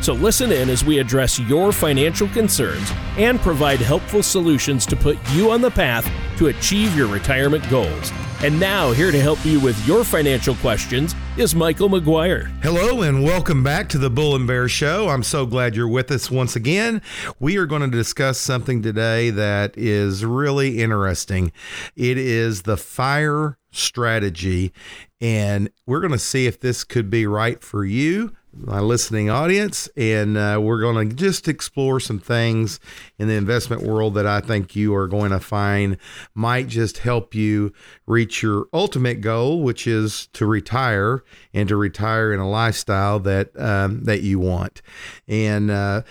[0.00, 5.18] So listen in as we address your financial concerns and provide helpful solutions to put
[5.32, 8.12] you on the path to achieve your retirement goals.
[8.42, 12.52] And now, here to help you with your financial questions is Michael McGuire.
[12.62, 15.08] Hello, and welcome back to the Bull and Bear Show.
[15.08, 17.00] I'm so glad you're with us once again.
[17.40, 21.50] We are going to discuss something today that is really interesting.
[21.96, 24.70] It is the fire strategy,
[25.18, 29.88] and we're going to see if this could be right for you my listening audience,
[29.96, 32.80] and uh, we're going to just explore some things
[33.18, 35.96] in the investment world that I think you are going to find
[36.34, 37.72] might just help you
[38.06, 43.50] reach your ultimate goal, which is to retire and to retire in a lifestyle that
[43.58, 44.82] um, that you want.
[45.28, 46.02] And uh,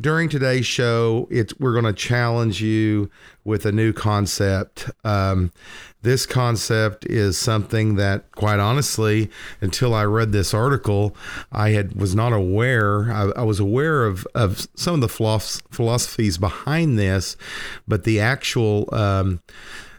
[0.00, 3.10] during today's show, it's we're going to challenge you
[3.44, 4.90] with a new concept.
[5.04, 5.52] Um,
[6.06, 9.28] this concept is something that, quite honestly,
[9.60, 11.16] until I read this article,
[11.50, 13.12] I had was not aware.
[13.12, 17.36] I, I was aware of of some of the philosophies behind this,
[17.88, 19.40] but the actual um,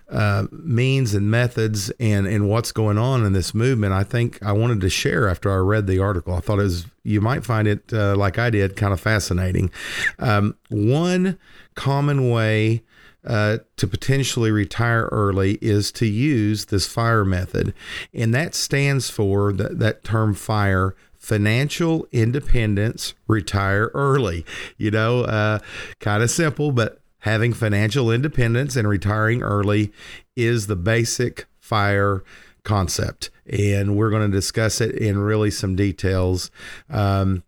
[0.09, 3.91] uh, means and methods and and what's going on in this movement.
[3.91, 6.33] I think I wanted to share after I read the article.
[6.33, 9.71] I thought it was you might find it uh, like I did, kind of fascinating.
[10.19, 11.37] Um, one
[11.75, 12.83] common way.
[13.27, 17.73] Uh, to potentially retire early is to use this fire method.
[18.13, 24.45] And that stands for that, that term fire financial independence, retire early.
[24.77, 25.59] You know, uh,
[25.99, 29.91] kind of simple, but having financial independence and retiring early
[30.37, 32.23] is the basic fire
[32.63, 33.29] concept.
[33.45, 36.49] And we're going to discuss it in really some details.
[36.89, 37.43] Um,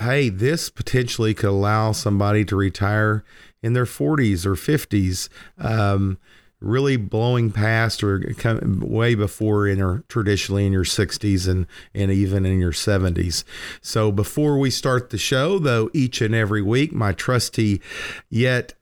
[0.00, 3.24] hey, this potentially could allow somebody to retire
[3.64, 5.30] in their 40s or 50s.
[5.58, 6.18] Um,
[6.60, 8.32] really blowing past or
[8.62, 13.44] way before in your traditionally in your 60s and and even in your 70s.
[13.82, 17.82] So before we start the show though each and every week my trusty
[18.30, 18.72] yet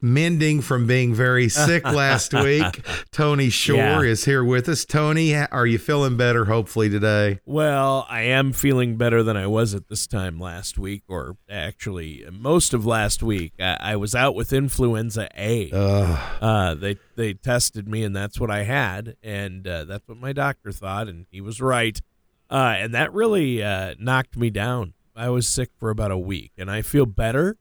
[0.00, 2.86] mending from being very sick last week.
[3.10, 4.00] Tony Shore yeah.
[4.02, 4.84] is here with us.
[4.84, 7.40] Tony, are you feeling better hopefully today?
[7.44, 12.24] Well, I am feeling better than I was at this time last week, or actually
[12.30, 13.54] most of last week.
[13.58, 15.70] I, I was out with influenza A.
[15.72, 19.16] Uh, they, they tested me, and that's what I had.
[19.22, 22.00] And uh, that's what my doctor thought, and he was right.
[22.50, 24.94] Uh, and that really uh, knocked me down.
[25.14, 27.58] I was sick for about a week, and I feel better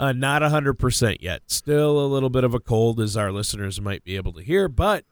[0.00, 1.42] uh, not 100% yet.
[1.46, 4.66] Still a little bit of a cold, as our listeners might be able to hear,
[4.66, 5.04] but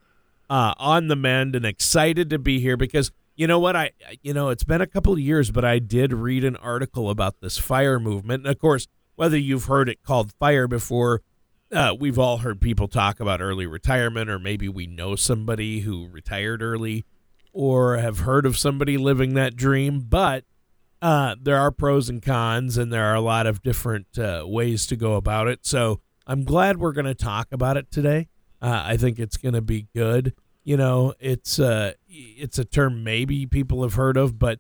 [0.48, 3.90] uh, on the mend and excited to be here because you know what I
[4.22, 7.40] you know it's been a couple of years, but I did read an article about
[7.40, 11.20] this fire movement, and of course, whether you've heard it called fire before,
[11.70, 16.08] uh, we've all heard people talk about early retirement, or maybe we know somebody who
[16.08, 17.04] retired early,
[17.52, 20.44] or have heard of somebody living that dream, but
[21.00, 24.86] uh, there are pros and cons, and there are a lot of different uh, ways
[24.86, 25.64] to go about it.
[25.64, 28.28] So I'm glad we're going to talk about it today.
[28.60, 30.34] Uh, I think it's going to be good.
[30.64, 34.58] You know, it's uh, it's a term maybe people have heard of, but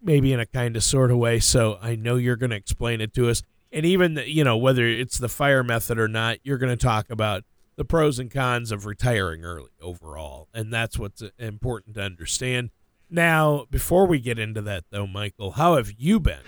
[0.00, 1.40] maybe in a kind of sort of way.
[1.40, 4.56] So I know you're going to explain it to us, and even the, you know
[4.56, 7.44] whether it's the fire method or not, you're going to talk about
[7.76, 12.70] the pros and cons of retiring early overall, and that's what's important to understand.
[13.12, 16.40] Now, before we get into that, though, Michael, how have you been?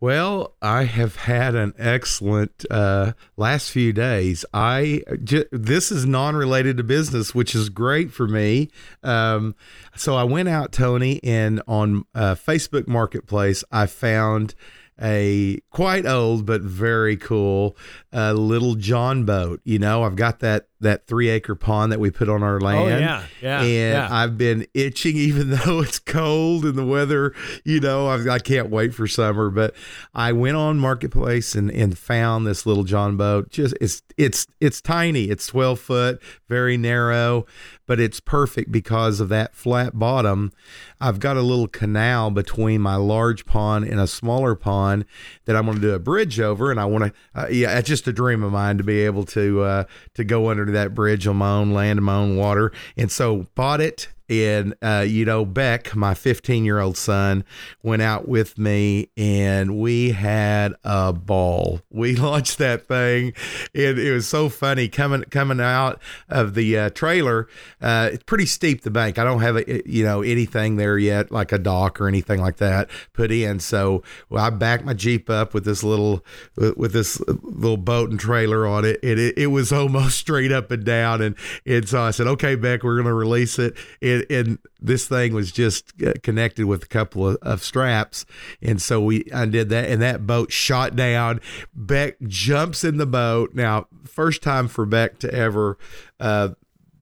[0.00, 4.44] Well, I have had an excellent uh, last few days.
[4.52, 8.70] I j- this is non-related to business, which is great for me.
[9.02, 9.54] Um,
[9.94, 14.54] so I went out, Tony, and on uh, Facebook Marketplace, I found
[15.00, 17.76] a quite old but very cool
[18.12, 19.60] uh, little John boat.
[19.64, 22.64] You know, I've got that that three acre pond that we put on our oh,
[22.64, 22.94] land.
[22.94, 23.60] Oh, yeah, yeah.
[23.60, 24.08] And yeah.
[24.10, 27.34] I've been itching, even though it's cold and the weather.
[27.64, 29.50] You know, I've, I can not wait for summer.
[29.50, 29.74] But
[30.14, 33.50] I went on marketplace and and found this little John boat.
[33.50, 35.24] Just it's it's it's tiny.
[35.24, 37.46] It's twelve foot, very narrow
[37.86, 40.52] but it's perfect because of that flat bottom.
[41.00, 45.04] I've got a little canal between my large pond and a smaller pond
[45.44, 47.12] that I'm going to do a bridge over, and I want to.
[47.34, 49.84] Uh, yeah, it's just a dream of mine to be able to uh,
[50.14, 52.72] to go under that bridge on my own land and my own water.
[52.96, 57.44] And so bought it and uh, you know Beck, my 15 year old son,
[57.82, 61.80] went out with me, and we had a ball.
[61.90, 63.32] We launched that thing,
[63.74, 67.48] and it was so funny coming coming out of the uh, trailer.
[67.80, 69.18] Uh, it's pretty steep the bank.
[69.18, 72.56] I don't have a, you know anything there yet, like a dock or anything like
[72.56, 73.60] that put in.
[73.60, 76.24] So well, I backed my Jeep up with this little
[76.56, 80.70] with this little boat and trailer on it, and it, it was almost straight up
[80.70, 81.22] and down.
[81.22, 83.76] And and so I said, okay, Beck, we're going to release it.
[84.02, 88.24] And, and, this thing was just uh, connected with a couple of, of, straps.
[88.62, 91.40] And so we undid that, and that boat shot down.
[91.74, 93.54] Beck jumps in the boat.
[93.54, 95.76] Now, first time for Beck to ever
[96.20, 96.50] uh,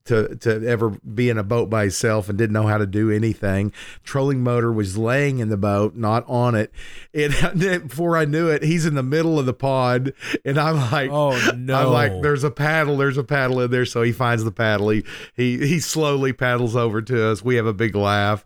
[0.05, 3.09] to to ever be in a boat by himself and didn't know how to do
[3.11, 3.73] anything.
[4.03, 6.71] Trolling motor was laying in the boat, not on it.
[7.13, 7.33] And
[7.87, 10.13] before I knew it, he's in the middle of the pod,
[10.43, 12.97] and I'm like, "Oh no!" I'm like, "There's a paddle.
[12.97, 14.89] There's a paddle in there." So he finds the paddle.
[14.89, 15.03] He
[15.35, 17.43] he, he slowly paddles over to us.
[17.43, 18.45] We have a big laugh.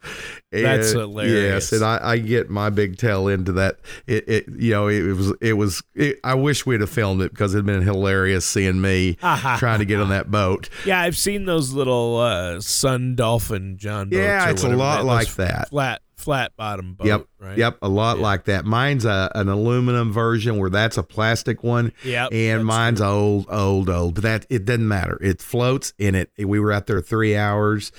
[0.51, 1.71] And, That's hilarious.
[1.71, 3.79] Yes, and I, I get my big tail into that.
[4.07, 5.83] It, it you know it, it was it was.
[5.93, 9.13] It, I wish we'd have filmed it because it'd been hilarious seeing me
[9.57, 10.69] trying to get on that boat.
[10.85, 14.19] Yeah, I've seen those little uh, sun dolphin John boats.
[14.19, 15.69] Yeah, it's a lot like that.
[15.69, 17.07] Flat flat bottom boat.
[17.07, 17.25] Yep.
[17.39, 17.57] Right?
[17.57, 17.77] Yep.
[17.81, 18.23] A lot yeah.
[18.23, 18.65] like that.
[18.65, 21.93] Mine's a, an aluminum version where that's a plastic one.
[22.03, 22.29] Yep.
[22.33, 23.07] And mine's true.
[23.07, 24.15] old, old, old.
[24.15, 25.17] But that it doesn't matter.
[25.21, 26.31] It floats in it.
[26.37, 27.91] We were out there three hours,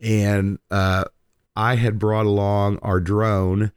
[0.00, 1.04] and uh,
[1.56, 3.72] I had brought along our drone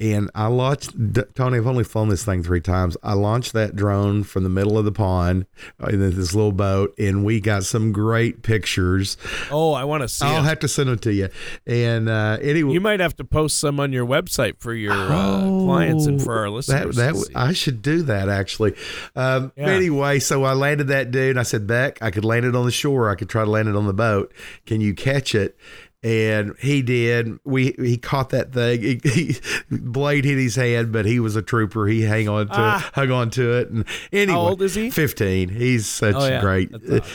[0.00, 0.92] and I launched
[1.34, 1.58] Tony.
[1.58, 2.96] I've only flown this thing three times.
[3.02, 5.46] I launched that drone from the middle of the pond
[5.82, 9.16] uh, in this little boat, and we got some great pictures.
[9.50, 10.24] Oh, I want to see.
[10.24, 10.44] I'll them.
[10.44, 11.28] have to send them to you.
[11.66, 15.08] And uh, anyway, you might have to post some on your website for your uh,
[15.10, 16.96] oh, uh, clients and for our listeners.
[16.96, 18.74] That, that I should do that actually.
[19.14, 19.68] Um, yeah.
[19.68, 21.38] Anyway, so I landed that dude.
[21.38, 23.10] I said, Beck, I could land it on the shore.
[23.10, 24.32] I could try to land it on the boat.
[24.66, 25.56] Can you catch it?
[26.04, 27.38] And he did.
[27.44, 28.82] We he caught that thing.
[28.82, 29.36] He, he,
[29.70, 31.86] blade hit his hand, but he was a trooper.
[31.86, 32.90] He hang on to ah.
[32.94, 33.70] hung on to it.
[33.70, 34.90] And anyway, how old is he?
[34.90, 35.48] Fifteen.
[35.48, 36.40] He's such oh, yeah.
[36.40, 36.70] great.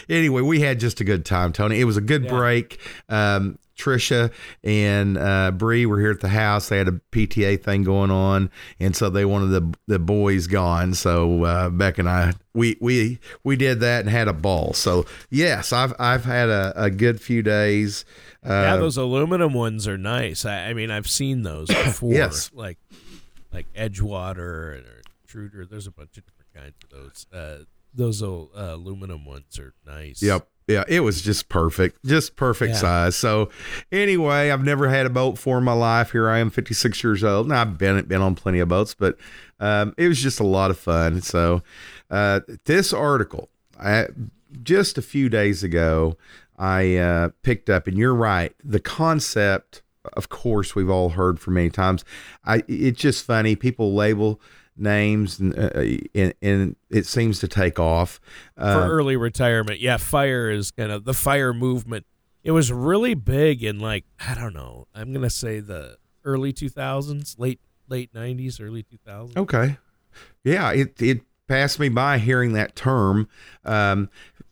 [0.10, 1.80] Anyway, we had just a good time, Tony.
[1.80, 2.30] It was a good yeah.
[2.32, 2.80] break.
[3.08, 4.32] Um, Trisha
[4.64, 6.70] and uh, Bree were here at the house.
[6.70, 10.96] They had a PTA thing going on, and so they wanted the the boys gone.
[10.96, 14.74] So uh, Beck and I we we we did that and had a ball.
[14.74, 18.04] So yes, I've I've had a, a good few days.
[18.46, 20.46] Yeah, those aluminum ones are nice.
[20.46, 22.14] I, I mean, I've seen those before.
[22.14, 22.78] yes, like
[23.52, 24.84] like Edgewater or
[25.24, 25.66] Intruder.
[25.66, 27.28] There's a bunch of different kinds of those.
[27.34, 27.64] Uh,
[27.94, 30.22] those uh, aluminum ones are nice.
[30.22, 30.48] Yep.
[30.68, 32.80] Yeah, it was just perfect, just perfect yeah.
[32.80, 33.16] size.
[33.16, 33.50] So,
[33.92, 36.12] anyway, I've never had a boat for in my life.
[36.12, 39.18] Here I am, 56 years old, and I've been been on plenty of boats, but
[39.60, 41.22] um, it was just a lot of fun.
[41.22, 41.64] So,
[42.12, 43.50] uh, this article,
[43.82, 44.10] I,
[44.62, 46.18] just a few days ago,
[46.60, 48.54] I uh, picked up, and you're right.
[48.62, 49.82] The concept,
[50.14, 52.04] of course, we've all heard for many times.
[52.44, 53.56] I it's just funny.
[53.56, 54.42] People label
[54.76, 55.70] names, and, uh,
[56.14, 58.20] and, and it seems to take off
[58.58, 59.80] uh, for early retirement.
[59.80, 62.06] Yeah, fire is kind of the fire movement.
[62.44, 64.88] It was really big in like I don't know.
[64.94, 69.38] I'm gonna say the early 2000s, late late 90s, early 2000s.
[69.38, 69.78] Okay,
[70.44, 73.30] yeah, it it passed me by hearing that term.
[73.64, 74.10] Um,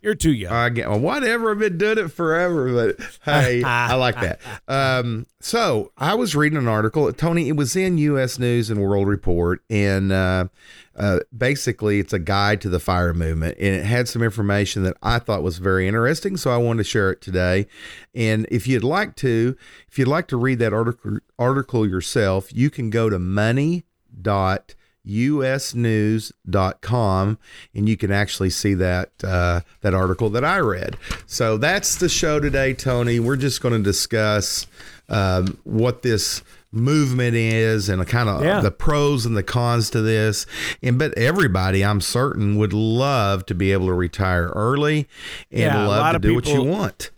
[0.08, 0.54] you're too young.
[0.54, 1.52] I get well, whatever.
[1.52, 4.40] I've been doing it forever, but hey, I like that.
[4.66, 7.50] Um, so I was reading an article, Tony.
[7.50, 8.40] It was in U.S.
[8.40, 10.48] News and World Report, and uh,
[10.96, 14.96] uh, basically, it's a guide to the fire movement, and it had some information that
[15.04, 16.38] I thought was very interesting.
[16.38, 17.68] So I wanted to share it today.
[18.16, 19.58] And if you'd like to,
[19.90, 23.84] if you'd like to read that article article yourself, you can go to money
[24.22, 24.74] dot
[25.08, 27.40] usnews.com
[27.74, 30.98] and you can actually see that uh, that article that I read.
[31.26, 33.20] So that's the show today, Tony.
[33.20, 34.68] We're just going to discuss
[35.10, 38.60] um, what this movement is and kind of yeah.
[38.60, 40.46] the pros and the cons to this.
[40.82, 45.08] And but everybody, I'm certain, would love to be able to retire early
[45.52, 47.12] and yeah, love to do people, what you want.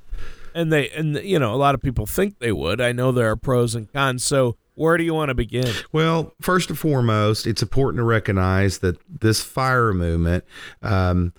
[0.53, 2.81] And they and you know a lot of people think they would.
[2.81, 4.23] I know there are pros and cons.
[4.23, 5.73] So where do you want to begin?
[5.91, 10.45] Well, first and foremost, it's important to recognize that this fire movement
[10.81, 11.33] um,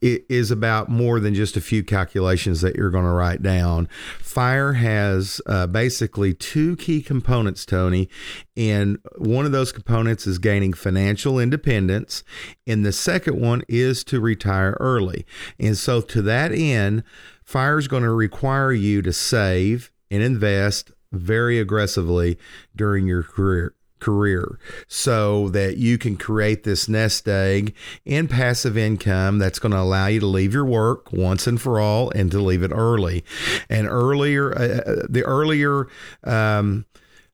[0.00, 3.88] is about more than just a few calculations that you're going to write down.
[4.18, 8.08] Fire has uh, basically two key components, Tony,
[8.56, 12.24] and one of those components is gaining financial independence,
[12.66, 15.24] and the second one is to retire early.
[15.60, 17.04] And so, to that end,
[17.44, 22.38] fire is going to require you to save and invest very aggressively
[22.74, 27.72] during your career career so that you can create this nest egg
[28.04, 31.78] and passive income that's going to allow you to leave your work once and for
[31.78, 33.24] all and to leave it early.
[33.70, 35.86] And earlier, uh, uh the earlier,
[36.24, 36.84] um,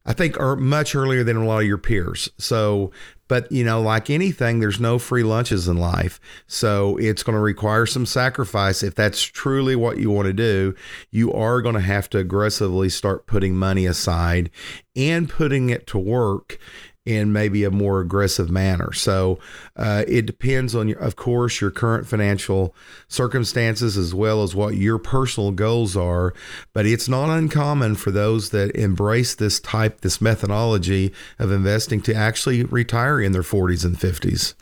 [0.05, 2.31] I think are much earlier than a lot of your peers.
[2.39, 2.91] So,
[3.29, 6.19] but you know, like anything, there's no free lunches in life.
[6.47, 8.83] So it's going to require some sacrifice.
[8.83, 10.75] If that's truly what you want to do,
[11.11, 14.51] you are going to have to aggressively start putting money aside
[14.97, 16.59] and putting it to work
[17.09, 18.93] in maybe a more aggressive manner.
[18.93, 19.39] So
[19.77, 22.75] uh, it depends on, your, of course, your current financial
[23.09, 26.35] circumstances as well as what your personal goals are.
[26.75, 32.15] But it's not uncommon for those that embrace this type, this methodology of investing to
[32.15, 34.53] actually retire in their 40s and 50s.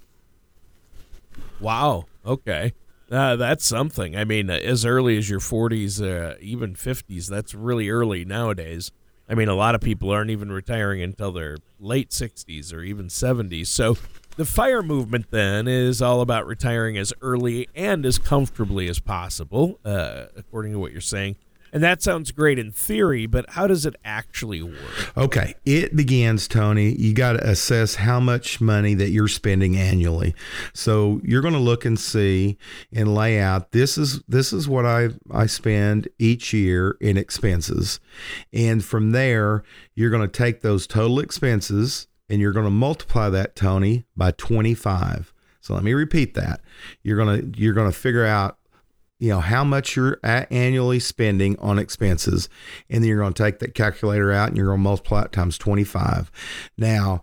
[1.58, 2.04] Wow.
[2.24, 2.74] Okay.
[3.10, 4.16] Uh, that's something.
[4.16, 8.92] I mean, as early as your 40s, uh, even 50s, that's really early nowadays.
[9.28, 13.08] I mean, a lot of people aren't even retiring until their late 60s or even
[13.08, 13.66] 70s.
[13.66, 13.96] So
[14.36, 19.80] the fire movement then is all about retiring as early and as comfortably as possible,
[19.84, 21.36] uh, according to what you're saying.
[21.72, 25.16] And that sounds great in theory, but how does it actually work?
[25.16, 26.94] Okay, it begins, Tony.
[26.94, 30.34] You got to assess how much money that you're spending annually.
[30.72, 32.58] So you're going to look and see
[32.92, 38.00] and lay out this is this is what I I spend each year in expenses,
[38.52, 43.28] and from there you're going to take those total expenses and you're going to multiply
[43.30, 45.32] that, Tony, by 25.
[45.60, 46.60] So let me repeat that.
[47.02, 48.55] You're going to you're going to figure out
[49.18, 52.48] you know how much you're annually spending on expenses.
[52.90, 55.32] And then you're going to take that calculator out and you're going to multiply it
[55.32, 56.30] times 25
[56.76, 57.22] now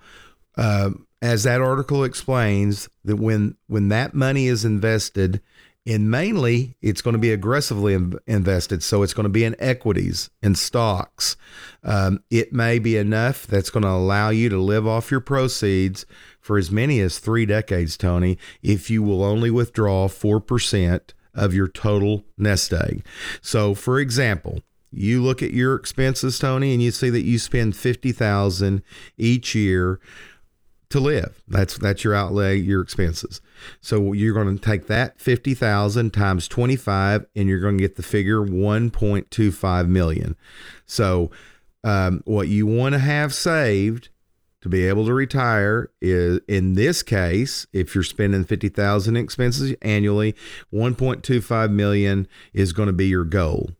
[0.58, 5.42] uh, as that article explains that when when that money is invested
[5.86, 7.94] and mainly it's going to be aggressively
[8.28, 11.36] invested so it's going to be in equities and stocks
[11.84, 16.06] um, it may be enough that's going to allow you to live off your proceeds
[16.40, 21.00] for as many as three decades tony if you will only withdraw 4%
[21.34, 23.06] of your total nest egg.
[23.42, 24.62] So, for example,
[24.92, 28.84] you look at your expenses, Tony, and you see that you spend fifty thousand
[29.18, 30.00] each year
[30.90, 31.42] to live.
[31.48, 33.42] That's that's your outlay, your expenses.
[33.82, 37.84] So you're going to take that fifty thousand times twenty five, and you're going to
[37.84, 40.36] get the figure one point two five million.
[40.86, 41.32] So
[41.84, 44.10] um, what you want to have saved
[44.64, 50.34] to be able to retire is in this case if you're spending 50,000 expenses annually
[50.74, 53.72] 1.25 million is going to be your goal.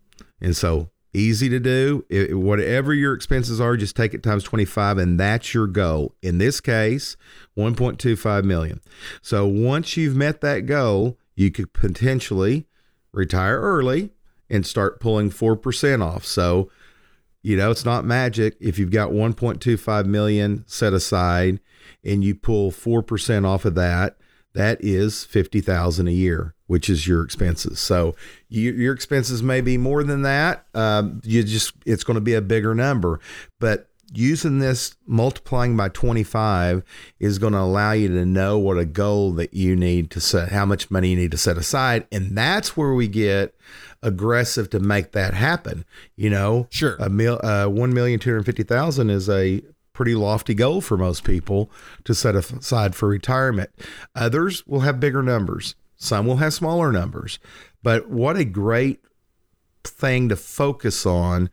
[0.42, 2.04] And so easy to do.
[2.10, 6.16] It, whatever your expenses are just take it times 25 and that's your goal.
[6.22, 7.16] In this case
[7.58, 8.82] 1.25 million.
[9.22, 12.68] So once you've met that goal you could potentially
[13.14, 14.12] retire early
[14.50, 16.26] and start pulling 4% off.
[16.26, 16.70] So
[17.44, 18.56] you know, it's not magic.
[18.60, 21.60] If you've got 1.25 million set aside
[22.04, 24.18] and you pull 4% off of that,
[24.54, 27.80] that is 50,000 a year, which is your expenses.
[27.80, 28.16] So
[28.48, 30.66] you, your expenses may be more than that.
[30.74, 33.20] Um, you just, it's going to be a bigger number,
[33.60, 36.84] but using this multiplying by 25
[37.20, 40.50] is going to allow you to know what a goal that you need to set,
[40.52, 42.08] how much money you need to set aside.
[42.12, 43.56] And that's where we get
[44.02, 45.86] aggressive to make that happen.
[46.16, 46.96] You know, sure.
[47.00, 49.62] A mil, uh, 1,250,000 is a
[49.94, 51.72] pretty lofty goal for most people
[52.04, 53.70] to set aside for retirement.
[54.16, 55.76] Others will have bigger numbers.
[55.96, 57.40] Some will have smaller numbers.
[57.82, 59.00] But what a great
[59.84, 61.50] thing to focus on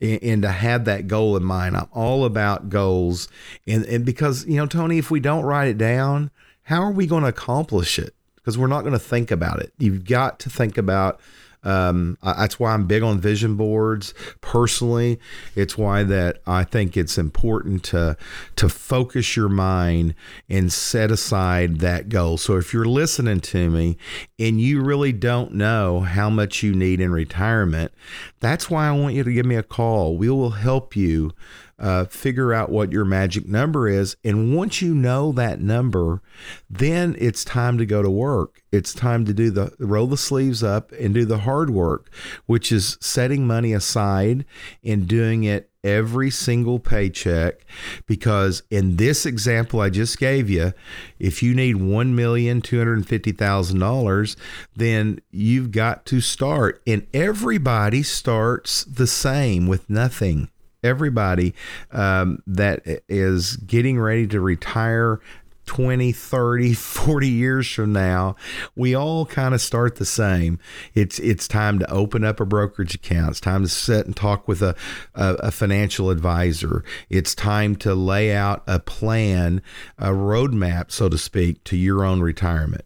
[0.00, 1.76] and, to have that goal in mind.
[1.76, 3.28] I'm all about goals.
[3.66, 6.30] And, and because, you know, Tony, if we don't write it down,
[6.64, 8.14] how are we going to accomplish it?
[8.34, 9.72] Because we're not going to think about it.
[9.78, 11.20] You've got to think about
[11.64, 15.18] um, that's why I'm big on vision boards personally.
[15.54, 18.16] It's why that I think it's important to
[18.56, 20.14] to focus your mind
[20.48, 22.36] and set aside that goal.
[22.36, 23.96] So if you're listening to me
[24.38, 27.92] and you really don't know how much you need in retirement,
[28.40, 30.16] that's why I want you to give me a call.
[30.16, 31.32] We will help you
[31.78, 34.16] uh, figure out what your magic number is.
[34.22, 36.22] And once you know that number,
[36.70, 38.62] then it's time to go to work.
[38.72, 42.10] It's time to do the roll the sleeves up and do the hard work,
[42.46, 44.44] which is setting money aside
[44.82, 47.66] and doing it every single paycheck
[48.06, 50.72] because in this example I just gave you,
[51.18, 54.36] if you need $1,250,000,
[54.74, 56.80] then you've got to start.
[56.86, 60.48] And everybody starts the same with nothing
[60.84, 61.54] everybody
[61.90, 65.20] um, that is getting ready to retire
[65.66, 68.36] 20, 30, 40 years from now,
[68.76, 70.58] we all kind of start the same.
[70.94, 73.30] It's it's time to open up a brokerage account.
[73.30, 74.76] It's time to sit and talk with a,
[75.14, 76.84] a, a financial advisor.
[77.08, 79.62] It's time to lay out a plan,
[79.98, 82.84] a roadmap, so to speak, to your own retirement.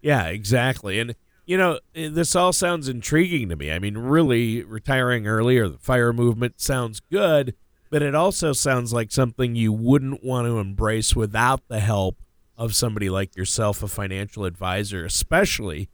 [0.00, 1.00] Yeah, exactly.
[1.00, 1.16] And
[1.46, 3.72] you know, eh, this all sounds intriguing to me.
[3.72, 7.54] I mean, really retiring early or the fire movement sounds good
[7.90, 12.16] but it also sounds like something you wouldn't want to embrace without the help
[12.56, 15.88] of somebody like yourself, a financial advisor, especially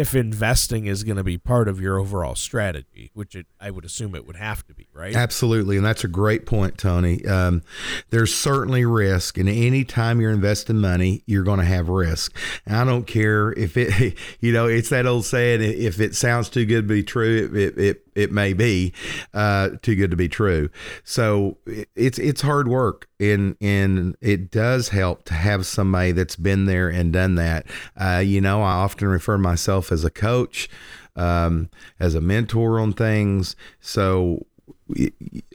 [0.00, 3.84] if investing is going to be part of your overall strategy, which it, I would
[3.84, 5.14] assume it would have to be, right?
[5.14, 7.22] Absolutely, and that's a great point, Tony.
[7.26, 7.62] Um,
[8.08, 12.34] there's certainly risk, and any time you're investing money, you're going to have risk.
[12.64, 16.48] And I don't care if it, you know, it's that old saying: if it sounds
[16.48, 18.94] too good to be true, it it, it may be
[19.34, 20.70] uh, too good to be true.
[21.04, 21.58] So
[21.94, 26.88] it's it's hard work, and and it does help to have somebody that's been there
[26.88, 27.66] and done that.
[27.96, 30.68] Uh, you know, I often refer myself as a coach,
[31.16, 33.54] um, as a mentor on things.
[33.80, 34.46] So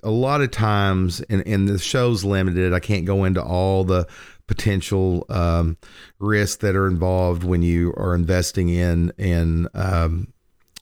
[0.03, 2.73] a lot of times, and, and the show's limited.
[2.73, 4.07] I can't go into all the
[4.47, 5.77] potential um,
[6.19, 10.27] risks that are involved when you are investing in in um,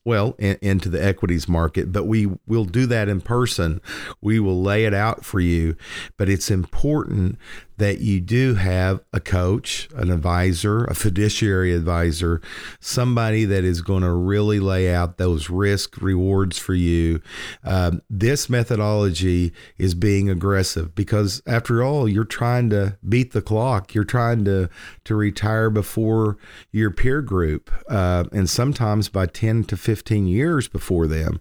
[0.05, 3.81] well in, into the equities market but we will do that in person
[4.21, 5.75] we will lay it out for you
[6.17, 7.37] but it's important
[7.77, 12.41] that you do have a coach, an advisor, a fiduciary advisor,
[12.79, 17.21] somebody that is going to really lay out those risk rewards for you.
[17.63, 23.93] Um, this methodology is being aggressive because, after all, you're trying to beat the clock.
[23.93, 24.69] You're trying to
[25.05, 26.37] to retire before
[26.71, 31.39] your peer group, uh, and sometimes by ten to fifteen years before them.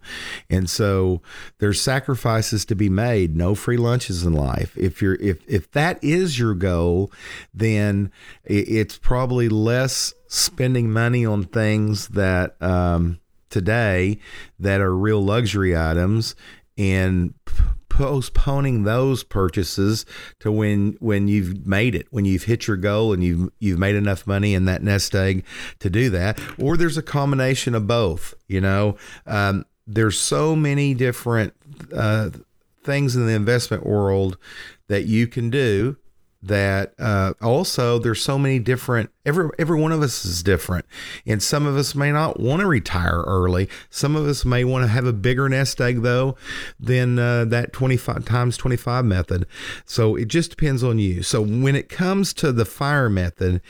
[0.50, 1.22] And so
[1.58, 3.36] there's sacrifices to be made.
[3.36, 4.76] No free lunches in life.
[4.76, 7.10] If you're if if that is your goal,
[7.54, 8.10] then
[8.44, 14.18] it's probably less spending money on things that um, today
[14.58, 16.34] that are real luxury items
[16.76, 17.34] and
[17.92, 20.06] postponing those purchases
[20.40, 23.94] to when when you've made it when you've hit your goal and you've you've made
[23.94, 25.44] enough money in that nest egg
[25.78, 26.40] to do that.
[26.58, 28.96] Or there's a combination of both you know?
[29.26, 31.52] Um, there's so many different
[31.94, 32.30] uh,
[32.82, 34.38] things in the investment world
[34.88, 35.96] that you can do
[36.42, 40.84] that uh, also there's so many different every every one of us is different.
[41.26, 43.68] And some of us may not want to retire early.
[43.90, 46.36] Some of us may want to have a bigger nest egg though
[46.80, 49.46] than uh, that 25 times 25 method.
[49.84, 51.22] So it just depends on you.
[51.22, 53.60] So when it comes to the fire method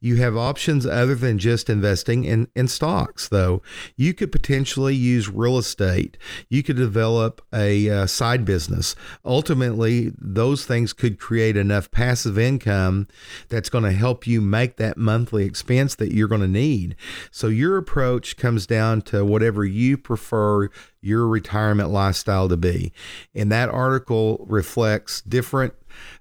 [0.00, 3.62] you have options other than just investing in in stocks though.
[3.96, 6.16] You could potentially use real estate.
[6.48, 8.94] You could develop a uh, side business.
[9.24, 13.08] Ultimately those things could create enough passive passive income
[13.48, 16.94] that's going to help you make that monthly expense that you're going to need.
[17.30, 20.68] So your approach comes down to whatever you prefer
[21.00, 22.92] your retirement lifestyle to be.
[23.34, 25.72] And that article reflects different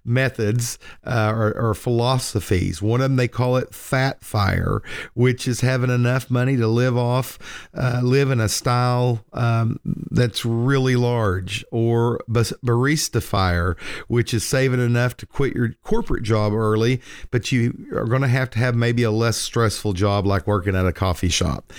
[0.10, 2.82] methods uh, or, or, philosophies.
[2.82, 4.82] One of them they call it fat fire,
[5.14, 7.38] which is having enough money to live off,
[7.74, 9.80] uh, live in a style um,
[10.12, 16.54] that's really large, or barista fire, which is saving enough to quit your corporate job
[16.54, 20.48] early, but you are going to have to have maybe a less stressful job like
[20.48, 21.72] working at a coffee shop.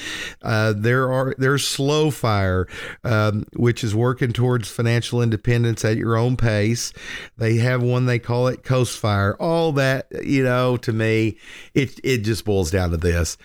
[0.42, 2.68] Uh, there are there's slow fire,
[3.02, 6.92] um, which is working towards financial independence at your own pace.
[7.36, 9.34] They have one they call it coast fire.
[9.40, 11.38] All that, you know, to me,
[11.74, 13.36] it it just boils down to this.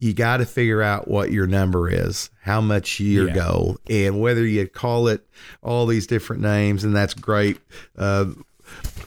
[0.00, 3.34] You got to figure out what your number is, how much your yeah.
[3.34, 5.26] goal, and whether you call it
[5.62, 7.58] all these different names, and that's great.
[7.96, 8.26] Uh,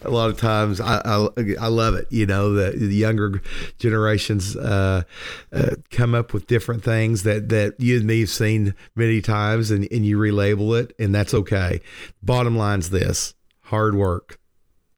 [0.03, 1.27] a lot of times I, I,
[1.59, 2.07] I, love it.
[2.09, 3.41] You know, the, the younger
[3.79, 5.03] generations uh,
[5.51, 9.71] uh, come up with different things that, that you and me have seen many times
[9.71, 11.81] and, and you relabel it, and that's okay.
[12.21, 14.39] Bottom line's this hard work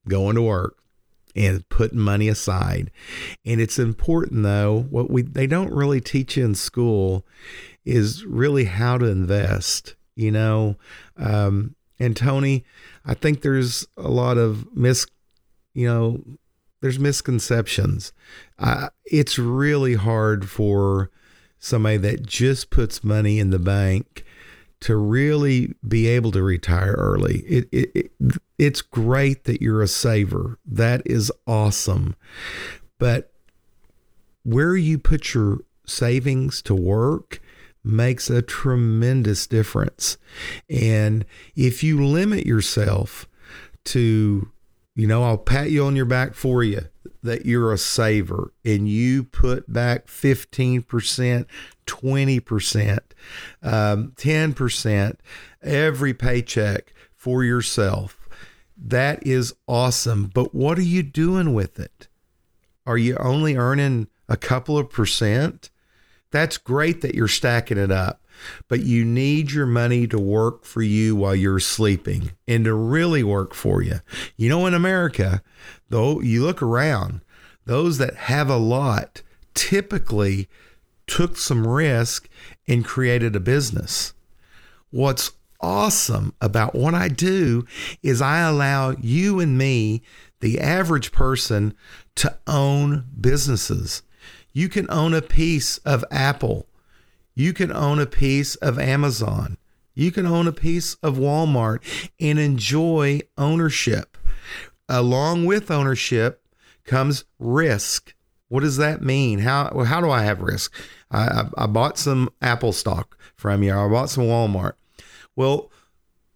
[0.10, 0.76] going to work
[1.36, 2.92] and putting money aside.
[3.46, 7.26] And it's important though, what we they don't really teach in school
[7.86, 10.76] is really how to invest, you know.
[11.18, 12.66] Um, and Tony,
[13.06, 15.06] I think there's a lot of mis
[15.74, 16.22] you know,
[16.82, 18.12] there's misconceptions.
[18.58, 21.12] Uh, it's really hard for
[21.60, 24.26] somebody that just puts money in the bank
[24.82, 27.40] to really be able to retire early.
[27.40, 28.12] It, it, it,
[28.58, 30.58] it's great that you're a saver.
[30.66, 32.16] That is awesome.
[32.98, 33.32] But
[34.44, 37.42] where you put your savings to work
[37.84, 40.18] makes a tremendous difference.
[40.70, 43.28] And if you limit yourself
[43.86, 44.52] to
[44.96, 46.82] You know, I'll pat you on your back for you
[47.24, 51.46] that you're a saver and you put back 15%,
[51.90, 53.00] 20%,
[53.62, 55.18] um, 10%
[55.62, 58.28] every paycheck for yourself.
[58.78, 60.32] That is awesome.
[60.34, 62.08] But what are you doing with it?
[62.86, 65.70] Are you only earning a couple of percent?
[66.32, 68.22] That's great that you're stacking it up
[68.68, 73.24] but you need your money to work for you while you're sleeping and to really
[73.24, 74.00] work for you.
[74.38, 75.42] You know, in America,
[75.90, 77.22] though, you look around,
[77.66, 79.22] those that have a lot
[79.54, 80.48] typically
[81.10, 82.30] took some risk
[82.68, 84.14] and created a business.
[84.92, 87.66] What's awesome about what I do
[88.02, 90.02] is I allow you and me,
[90.40, 91.74] the average person,
[92.16, 94.04] to own businesses.
[94.54, 96.66] You can own a piece of Apple
[97.40, 99.58] you can own a piece of Amazon.
[99.96, 101.80] You can own a piece of Walmart
[102.20, 104.18] and enjoy ownership.
[104.90, 106.46] Along with ownership
[106.84, 108.14] comes risk.
[108.50, 109.40] What does that mean?
[109.40, 110.74] How how do I have risk?
[111.10, 113.74] I, I, I bought some Apple stock from you.
[113.74, 114.74] I bought some Walmart.
[115.36, 115.72] Well,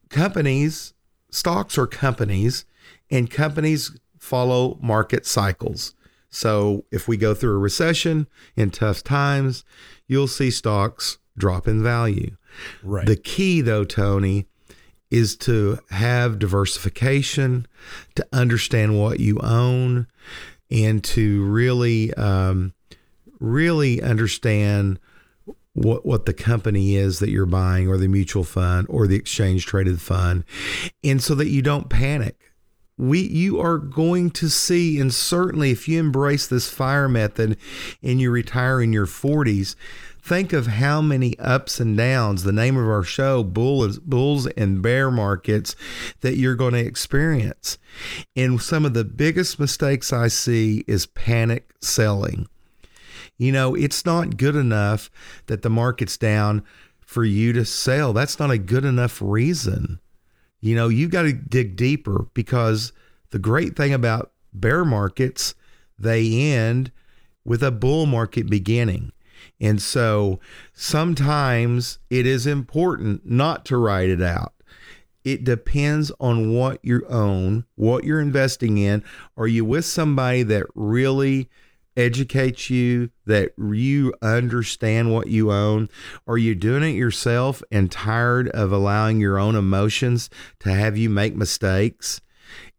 [0.09, 0.93] companies,
[1.29, 2.65] stocks are companies,
[3.11, 5.95] and companies follow market cycles.
[6.29, 9.63] So if we go through a recession in tough times,
[10.07, 12.37] you'll see stocks drop in value.
[12.81, 13.05] Right.
[13.05, 14.47] The key, though, Tony,
[15.11, 17.67] is to have diversification,
[18.15, 20.07] to understand what you own,
[20.73, 22.73] and to really, um,
[23.39, 24.99] really understand
[25.73, 29.65] what what the company is that you're buying, or the mutual fund, or the exchange
[29.65, 30.43] traded fund,
[31.03, 32.51] and so that you don't panic.
[32.97, 37.57] We you are going to see and certainly if you embrace this fire method
[38.03, 39.75] and you retire in your 40s
[40.23, 44.81] think of how many ups and downs the name of our show bulls bulls and
[44.81, 45.75] bear markets
[46.21, 47.77] that you're going to experience.
[48.35, 52.47] And some of the biggest mistakes i see is panic selling.
[53.37, 55.11] You know it's not good enough
[55.47, 56.63] that the market's down
[57.01, 58.13] for you to sell.
[58.13, 59.99] That's not a good enough reason.
[60.61, 62.93] You know, you've got to dig deeper because
[63.31, 65.55] the great thing about bear markets,
[65.99, 66.91] they end
[67.43, 69.11] with a bull market beginning.
[69.63, 70.41] And so
[70.73, 74.53] sometimes it is important not to write it out.
[75.23, 79.05] It depends on what you own, what you're investing in.
[79.37, 81.49] Are you with somebody that really
[81.95, 85.87] educates you, that you understand what you own?
[86.27, 91.09] Are you doing it yourself and tired of allowing your own emotions to have you
[91.09, 92.19] make mistakes?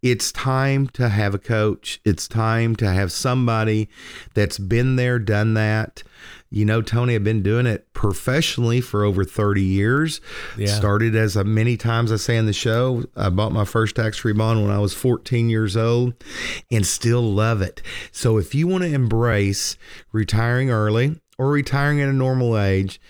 [0.03, 1.99] It's time to have a coach.
[2.05, 3.89] It's time to have somebody
[4.35, 6.03] that's been there, done that.
[6.51, 10.21] You know, Tony, I've been doing it professionally for over 30 years.
[10.57, 10.69] Yeah.
[10.69, 14.19] Started as a, many times I say in the show, I bought my first tax
[14.19, 16.15] free bond when I was 14 years old
[16.71, 17.83] and still love it.
[18.13, 19.77] So if you want to embrace
[20.13, 23.01] retiring early or retiring at a normal age,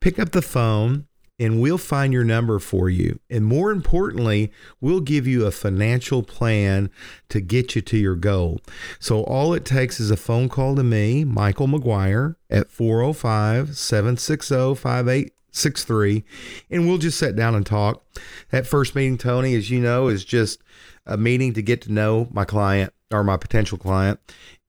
[0.00, 1.06] pick up the phone
[1.38, 3.20] and we'll find your number for you.
[3.30, 6.90] And more importantly, we'll give you a financial plan
[7.28, 8.60] to get you to your goal.
[8.98, 14.74] So all it takes is a phone call to me, Michael McGuire, at 405 760
[14.74, 16.24] 5863,
[16.70, 18.02] and we'll just sit down and talk.
[18.50, 20.60] That first meeting, Tony, as you know, is just
[21.06, 24.18] a meeting to get to know my client or my potential client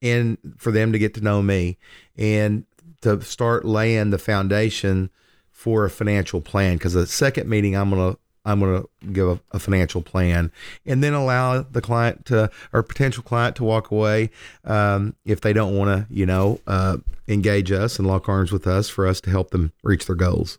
[0.00, 1.76] and for them to get to know me
[2.16, 2.64] and
[3.02, 5.10] to start laying the foundation
[5.60, 9.58] for a financial plan because the second meeting I'm gonna I'm gonna give a, a,
[9.58, 10.50] financial plan
[10.86, 14.30] and then allow the client to or potential client to walk away
[14.64, 16.96] um, if they don't want to you know uh,
[17.28, 20.58] engage us and lock arms with us for us to help them reach their goals.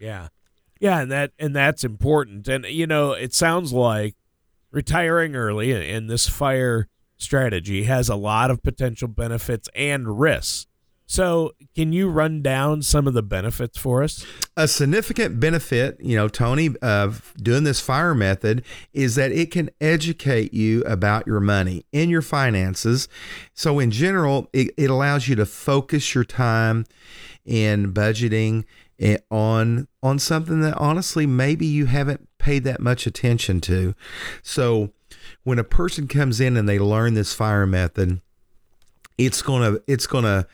[0.00, 0.30] Yeah,
[0.80, 2.48] yeah, and that and that's important.
[2.48, 4.16] And you know, it sounds like
[4.72, 6.88] retiring early in this fire
[7.18, 10.66] strategy has a lot of potential benefits and risks.
[11.06, 14.24] So, can you run down some of the benefits for us?
[14.56, 18.64] A significant benefit, you know, Tony, of doing this fire method
[18.94, 23.06] is that it can educate you about your money and your finances.
[23.52, 26.86] So, in general, it, it allows you to focus your time
[27.44, 28.64] in budgeting
[28.98, 33.94] eh, on on something that honestly maybe you haven't paid that much attention to.
[34.42, 34.90] So,
[35.42, 38.22] when a person comes in and they learn this fire method,
[39.18, 40.46] it's gonna it's gonna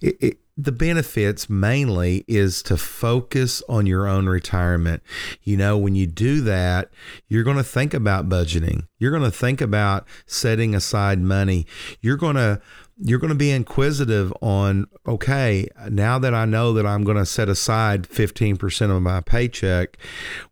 [0.00, 5.04] it, it, the benefits mainly is to focus on your own retirement.
[5.44, 6.90] You know, when you do that,
[7.28, 8.88] you're going to think about budgeting.
[8.98, 11.64] You're going to think about setting aside money.
[12.00, 12.60] You're going to
[13.00, 17.26] you're going to be inquisitive on okay now that i know that i'm going to
[17.26, 19.96] set aside 15% of my paycheck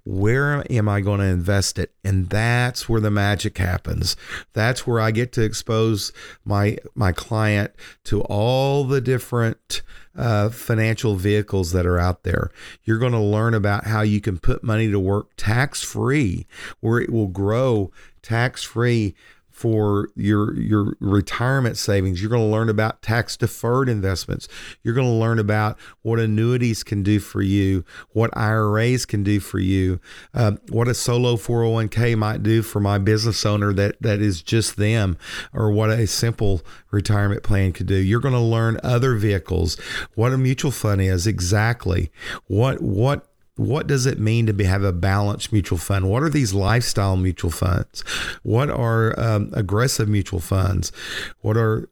[0.04, 4.16] where am i going to invest it and that's where the magic happens
[4.52, 6.12] that's where i get to expose
[6.44, 7.72] my my client
[8.04, 9.82] to all the different
[10.16, 12.50] uh, financial vehicles that are out there.
[12.84, 16.46] You're going to learn about how you can put money to work tax free,
[16.80, 17.90] where it will grow
[18.22, 19.14] tax free
[19.56, 22.20] for your your retirement savings.
[22.20, 24.48] You're going to learn about tax deferred investments.
[24.82, 29.40] You're going to learn about what annuities can do for you, what IRAs can do
[29.40, 29.98] for you,
[30.34, 34.76] uh, what a solo 401k might do for my business owner that that is just
[34.76, 35.16] them,
[35.54, 37.96] or what a simple retirement plan could do.
[37.96, 39.76] You're going to learn other vehicles,
[40.14, 42.12] what a mutual fund is exactly,
[42.46, 43.25] what what
[43.56, 46.08] what does it mean to be, have a balanced mutual fund?
[46.10, 48.02] What are these lifestyle mutual funds?
[48.42, 50.92] What are um, aggressive mutual funds?
[51.40, 51.88] What are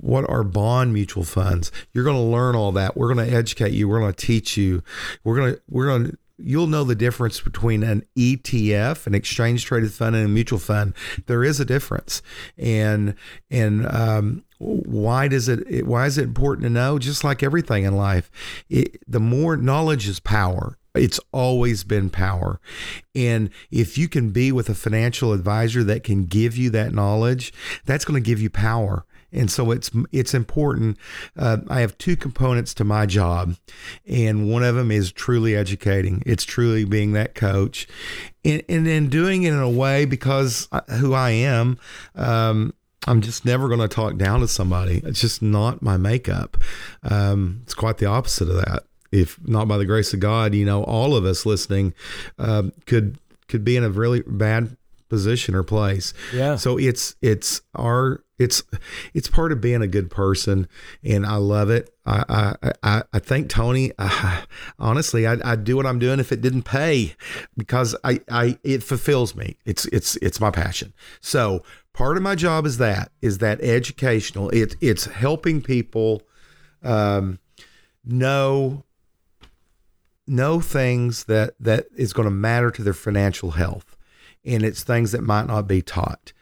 [0.00, 1.70] what are bond mutual funds?
[1.92, 2.96] You're going to learn all that.
[2.96, 3.88] We're going to educate you.
[3.88, 4.82] We're going to teach you.
[5.22, 9.64] We're going to we're going to you'll know the difference between an ETF, an exchange
[9.64, 10.94] traded fund, and a mutual fund.
[11.26, 12.22] There is a difference,
[12.58, 13.14] and
[13.50, 15.86] and um, why does it?
[15.86, 16.98] Why is it important to know?
[16.98, 18.30] Just like everything in life,
[18.68, 22.60] it, the more knowledge is power, it's always been power.
[23.14, 27.52] And if you can be with a financial advisor that can give you that knowledge,
[27.84, 29.04] that's going to give you power.
[29.32, 30.96] And so it's it's important.
[31.36, 33.56] Uh, I have two components to my job,
[34.06, 36.22] and one of them is truly educating.
[36.24, 37.88] It's truly being that coach,
[38.44, 40.68] and and then doing it in a way because
[41.00, 41.78] who I am.
[42.14, 42.74] Um,
[43.08, 45.02] I'm just never going to talk down to somebody.
[45.04, 46.56] It's just not my makeup.
[47.02, 50.64] Um, it's quite the opposite of that if not by the grace of God, you
[50.64, 51.94] know, all of us listening
[52.38, 54.76] uh, could could be in a really bad
[55.08, 56.12] position or place.
[56.32, 56.56] Yeah.
[56.56, 58.64] So it's it's our it's
[59.12, 60.66] it's part of being a good person,
[61.04, 61.90] and I love it.
[62.04, 63.92] I I I, thank Tony.
[63.98, 64.42] Uh,
[64.78, 67.14] honestly, I I do what I'm doing if it didn't pay,
[67.56, 69.56] because I I it fulfills me.
[69.64, 70.92] It's it's it's my passion.
[71.20, 74.50] So part of my job is that is that educational.
[74.50, 76.22] It it's helping people
[76.82, 77.38] um,
[78.04, 78.83] know
[80.26, 83.96] know things that that is going to matter to their financial health,
[84.44, 86.32] and it's things that might not be taught.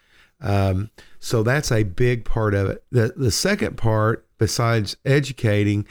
[0.41, 2.83] Um, so that's a big part of it.
[2.91, 5.87] The the second part, besides educating,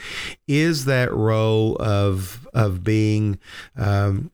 [0.47, 3.39] is that role of of being
[3.77, 4.31] um,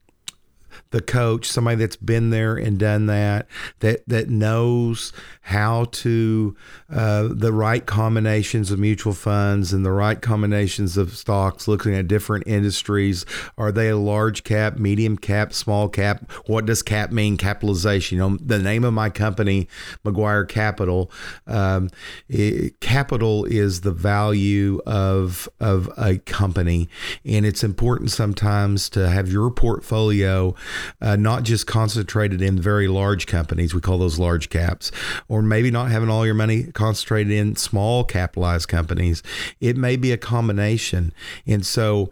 [0.90, 3.46] the coach, somebody that's been there and done that,
[3.80, 6.56] that that knows how to
[6.90, 12.08] uh, the right combinations of mutual funds and the right combinations of stocks, looking at
[12.08, 13.24] different industries.
[13.56, 16.30] Are they a large cap, medium cap, small cap?
[16.46, 17.36] What does cap mean?
[17.36, 18.18] Capitalization.
[18.18, 19.68] You know, the name of my company,
[20.04, 21.10] McGuire Capital.
[21.46, 21.90] Um,
[22.28, 26.88] it, capital is the value of of a company,
[27.24, 30.54] and it's important sometimes to have your portfolio
[31.00, 33.74] uh, not just concentrated in very large companies.
[33.74, 34.90] We call those large caps,
[35.28, 39.22] or maybe not having all your money concentrated in small capitalized companies.
[39.60, 41.12] It may be a combination.
[41.46, 42.10] And so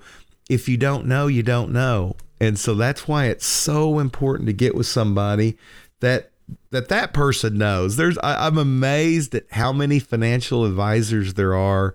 [0.49, 2.17] if you don't know, you don't know.
[2.41, 5.57] And so that's why it's so important to get with somebody
[6.01, 6.31] that
[6.71, 7.97] that that person knows.
[7.97, 11.95] There's I, I'm amazed at how many financial advisors there are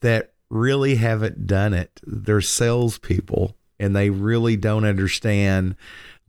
[0.00, 2.00] that really haven't done it.
[2.04, 5.76] They're salespeople and they really don't understand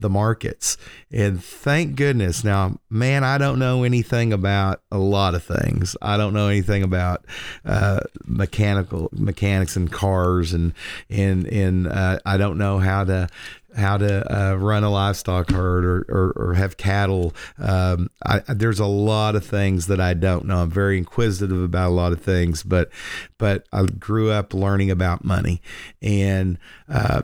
[0.00, 0.76] the markets.
[1.10, 2.44] And thank goodness.
[2.44, 5.96] Now, man, I don't know anything about a lot of things.
[6.00, 7.24] I don't know anything about
[7.64, 10.72] uh, mechanical mechanics and cars, and
[11.10, 13.28] and and uh, I don't know how to
[13.76, 17.34] how to uh, run a livestock herd or, or, or have cattle.
[17.58, 20.62] Um, I, there's a lot of things that I don't know.
[20.62, 22.90] I'm very inquisitive about a lot of things, but
[23.36, 25.60] but I grew up learning about money,
[26.02, 26.58] and
[26.88, 27.22] uh,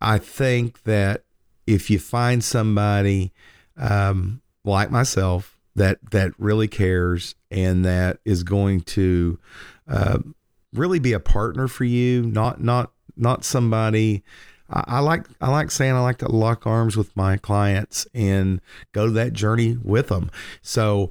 [0.00, 1.22] I think that
[1.68, 3.30] if you find somebody
[3.76, 9.38] um, like myself that that really cares and that is going to
[9.86, 10.18] uh,
[10.72, 14.24] really be a partner for you, not not not somebody.
[14.70, 18.62] I, I like I like saying I like to lock arms with my clients and
[18.92, 20.30] go that journey with them.
[20.62, 21.10] So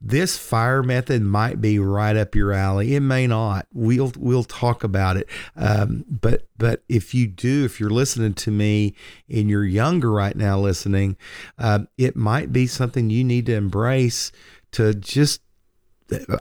[0.00, 2.94] this fire method might be right up your alley.
[2.94, 3.66] It may not.
[3.72, 5.28] We'll we'll talk about it.
[5.56, 8.94] Um, but but if you do, if you're listening to me
[9.28, 11.16] and you're younger right now, listening,
[11.58, 14.32] uh, it might be something you need to embrace
[14.72, 15.40] to just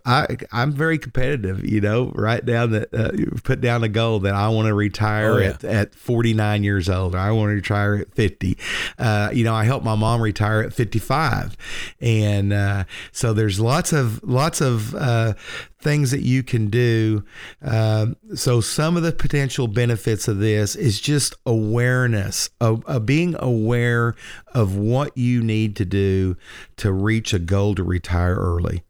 [0.06, 2.12] I I'm very competitive, you know.
[2.16, 3.12] Write down that uh,
[3.44, 5.50] put down a goal that I want to retire oh, yeah.
[5.50, 7.16] at, at 49 years old.
[7.16, 8.58] Or I want to retire at 50.
[8.98, 11.58] Uh, you know, I helped my mom retire at 55,
[12.00, 15.34] and uh, so there's lots of lots of uh,
[15.80, 17.24] things that you can do.
[17.62, 23.36] Um, so some of the potential benefits of this is just awareness of, of being
[23.40, 24.16] aware
[24.54, 26.36] of what you need to do
[26.78, 28.84] to reach a goal to retire early.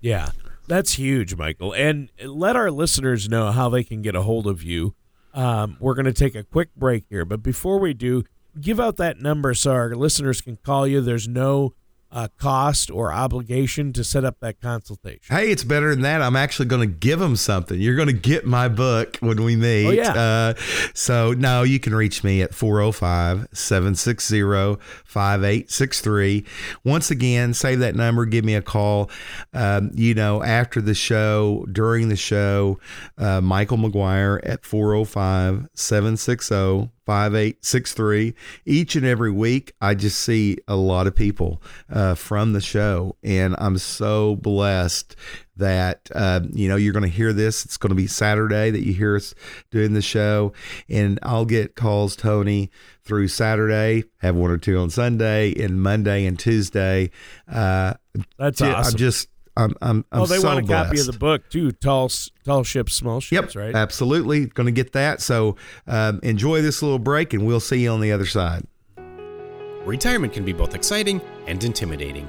[0.00, 0.30] Yeah,
[0.66, 1.72] that's huge, Michael.
[1.74, 4.94] And let our listeners know how they can get a hold of you.
[5.34, 8.24] Um, we're going to take a quick break here, but before we do,
[8.60, 11.00] give out that number so our listeners can call you.
[11.00, 11.74] There's no
[12.12, 15.34] uh, cost or obligation to set up that consultation.
[15.34, 16.22] Hey, it's better than that.
[16.22, 17.80] I'm actually going to give them something.
[17.80, 19.86] You're going to get my book when we meet.
[19.86, 20.12] Oh, yeah.
[20.12, 20.54] Uh,
[20.94, 24.40] so, no, you can reach me at 405 760
[25.04, 26.44] 5863.
[26.84, 29.10] Once again, save that number, give me a call.
[29.54, 32.78] Um, you know, after the show, during the show,
[33.18, 38.34] uh, Michael McGuire at 405 760 5863.
[38.66, 43.16] Each and every week, I just see a lot of people uh, from the show,
[43.22, 45.16] and I'm so blessed
[45.56, 47.64] that uh, you know you're going to hear this.
[47.64, 49.34] It's going to be Saturday that you hear us
[49.70, 50.52] doing the show,
[50.88, 52.70] and I'll get calls, Tony,
[53.04, 54.04] through Saturday.
[54.18, 57.10] Have one or two on Sunday, and Monday and Tuesday.
[57.50, 57.94] Uh,
[58.38, 58.92] That's awesome.
[58.92, 60.86] I'm just I'm, I'm, I'm oh, they so want a blessed.
[60.88, 61.72] copy of the book too.
[61.72, 62.10] Tall,
[62.44, 63.74] tall ships, small ships, yep, right?
[63.74, 65.20] Absolutely, going to get that.
[65.20, 68.64] So um, enjoy this little break, and we'll see you on the other side.
[69.84, 72.28] Retirement can be both exciting and intimidating.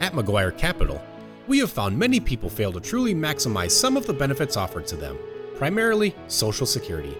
[0.00, 1.02] At McGuire Capital,
[1.46, 4.96] we have found many people fail to truly maximize some of the benefits offered to
[4.96, 5.18] them,
[5.56, 7.16] primarily Social Security.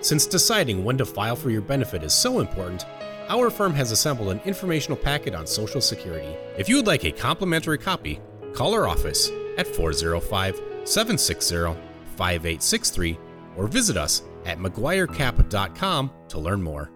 [0.00, 2.86] Since deciding when to file for your benefit is so important,
[3.28, 6.36] our firm has assembled an informational packet on Social Security.
[6.56, 8.20] If you would like a complimentary copy,
[8.56, 11.78] call our office at 405 760
[12.16, 13.18] 5863
[13.56, 16.90] or visit us at McGuireCap.com to learn more.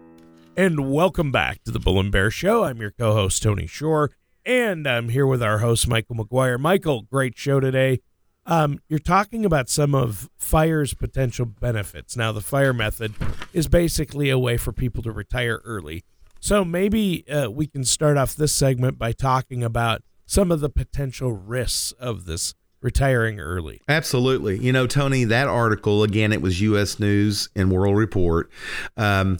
[0.57, 2.63] And welcome back to the Bull and Bear Show.
[2.63, 4.11] I'm your co host, Tony Shore,
[4.45, 6.59] and I'm here with our host, Michael McGuire.
[6.59, 8.01] Michael, great show today.
[8.47, 12.17] Um, you're talking about some of fire's potential benefits.
[12.17, 13.13] Now, the fire method
[13.53, 16.03] is basically a way for people to retire early.
[16.39, 20.69] So maybe uh, we can start off this segment by talking about some of the
[20.69, 23.81] potential risks of this retiring early.
[23.89, 24.57] Absolutely.
[24.59, 27.01] You know, Tony, that article, again, it was U.S.
[27.01, 28.49] News and World Report.
[28.95, 29.39] Um,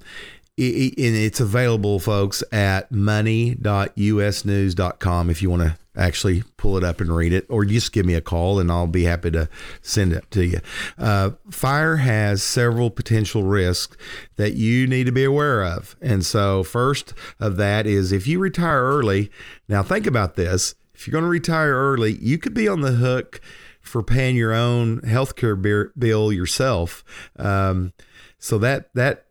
[0.58, 6.99] it, and it's available, folks, at money.usnews.com if you want to actually pull it up
[6.99, 9.47] and read it, or just give me a call and I'll be happy to
[9.82, 10.60] send it to you.
[10.97, 13.95] Uh, fire has several potential risks
[14.36, 15.95] that you need to be aware of.
[16.01, 19.32] And so, first of that is if you retire early,
[19.69, 22.92] now think about this if you're going to retire early, you could be on the
[22.92, 23.42] hook
[23.82, 25.60] for paying your own healthcare
[25.98, 27.04] bill yourself.
[27.38, 27.94] Um,
[28.38, 29.26] so that that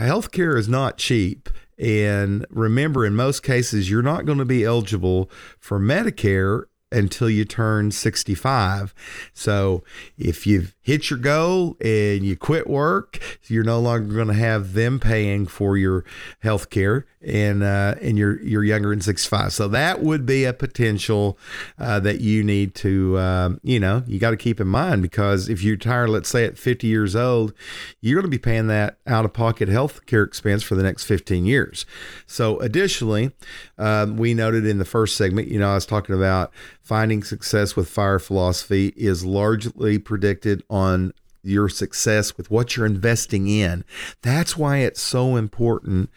[0.00, 1.48] healthcare is not cheap.
[1.78, 7.44] And remember, in most cases, you're not going to be eligible for Medicare until you
[7.44, 8.92] turn 65.
[9.32, 9.84] So
[10.18, 13.18] if you've hit your goal and you quit work,
[13.48, 16.04] you're no longer going to have them paying for your
[16.38, 19.52] health care and uh, and you're you're younger than 65.
[19.52, 21.36] So that would be a potential
[21.76, 25.48] uh, that you need to um, you know you got to keep in mind because
[25.48, 27.52] if you retire, let's say at 50 years old,
[28.00, 31.04] you're going to be paying that out of pocket health care expense for the next
[31.04, 31.84] 15 years.
[32.26, 33.32] So additionally,
[33.76, 37.74] um, we noted in the first segment, you know, I was talking about finding success
[37.74, 40.62] with fire philosophy is largely predicted
[41.42, 43.84] your success with what you're investing in.
[44.22, 46.10] That's why it's so important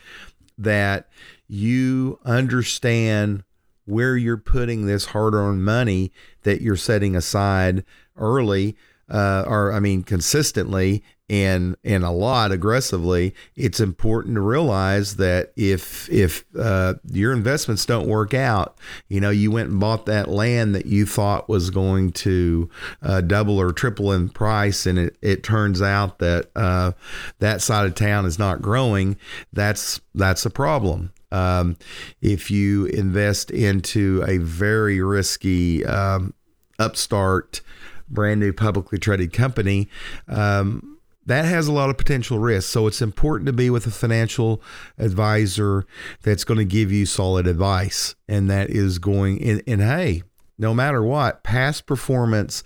[0.57, 1.07] that
[1.47, 3.43] you understand
[3.85, 6.11] where you're putting this hard earned money
[6.43, 7.83] that you're setting aside
[8.17, 8.75] early,
[9.09, 15.51] uh, or I mean, consistently and and a lot aggressively, it's important to realize that
[15.55, 20.27] if if uh, your investments don't work out, you know you went and bought that
[20.27, 22.69] land that you thought was going to
[23.01, 26.91] uh, double or triple in price, and it, it turns out that uh,
[27.39, 29.17] that side of town is not growing.
[29.53, 31.11] That's that's a problem.
[31.31, 31.77] Um,
[32.21, 36.33] if you invest into a very risky um,
[36.79, 37.61] upstart,
[38.09, 39.89] brand new publicly traded company.
[40.27, 40.98] Um,
[41.29, 42.69] that has a lot of potential risk.
[42.69, 44.63] So it's important to be with a financial
[44.97, 45.85] advisor
[46.23, 50.23] that's going to give you solid advice and that is going and, and hey,
[50.57, 52.63] no matter what, past performance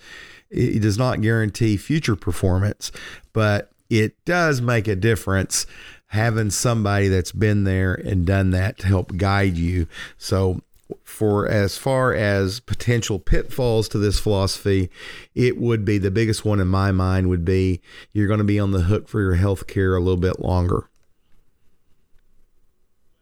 [0.49, 2.91] it does not guarantee future performance,
[3.34, 5.65] but it does make a difference
[6.08, 9.88] having somebody that's been there and done that to help guide you.
[10.17, 10.62] So
[11.04, 14.89] for as far as potential pitfalls to this philosophy,
[15.34, 18.60] it would be the biggest one in my mind would be you're going to be
[18.60, 20.89] on the hook for your health care a little bit longer.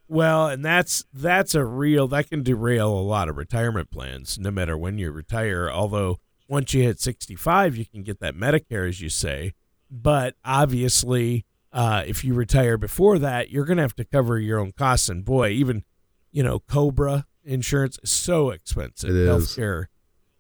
[0.08, 4.52] Well, and that's that's a real that can derail a lot of retirement plans, no
[4.52, 5.70] matter when you retire.
[5.72, 9.54] Although once you hit 65, you can get that Medicare, as you say.
[9.90, 14.60] But obviously, uh, if you retire before that, you're going to have to cover your
[14.60, 15.08] own costs.
[15.08, 15.86] And boy, even
[16.32, 19.10] you know, Cobra insurance is so expensive.
[19.10, 19.30] It is.
[19.30, 19.86] Healthcare,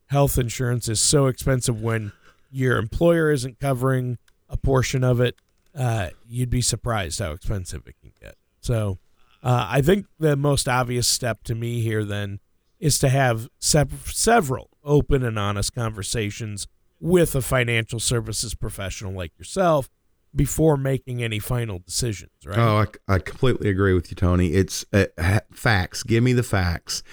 [0.08, 2.12] health insurance is so expensive when
[2.52, 4.18] your employer isn't covering
[4.50, 5.36] a portion of it.
[5.76, 8.36] Uh, you'd be surprised how expensive it can get.
[8.60, 9.00] So,
[9.44, 12.40] uh, I think the most obvious step to me here then
[12.80, 16.68] is to have se- several open and honest conversations
[17.00, 19.90] with a financial services professional like yourself
[20.36, 22.58] before making any final decisions, right?
[22.58, 24.54] Oh, I, I completely agree with you, Tony.
[24.54, 25.06] It's uh,
[25.52, 26.04] facts.
[26.04, 27.04] Give me the facts,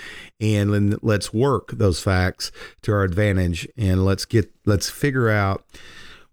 [0.41, 2.53] and then let's work those facts
[2.83, 5.65] to our advantage, and let's get let's figure out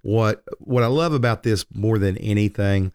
[0.02, 2.92] what what I love about this more than anything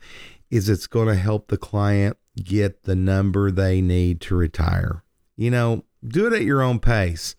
[0.50, 5.04] is it's going to help the client get the number they need to retire.
[5.36, 7.34] You know, do it at your own pace.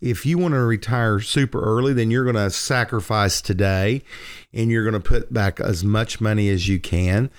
[0.00, 4.02] If you want to retire super early, then you're going to sacrifice today
[4.52, 7.30] and you're going to put back as much money as you can.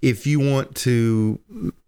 [0.00, 1.40] If you want to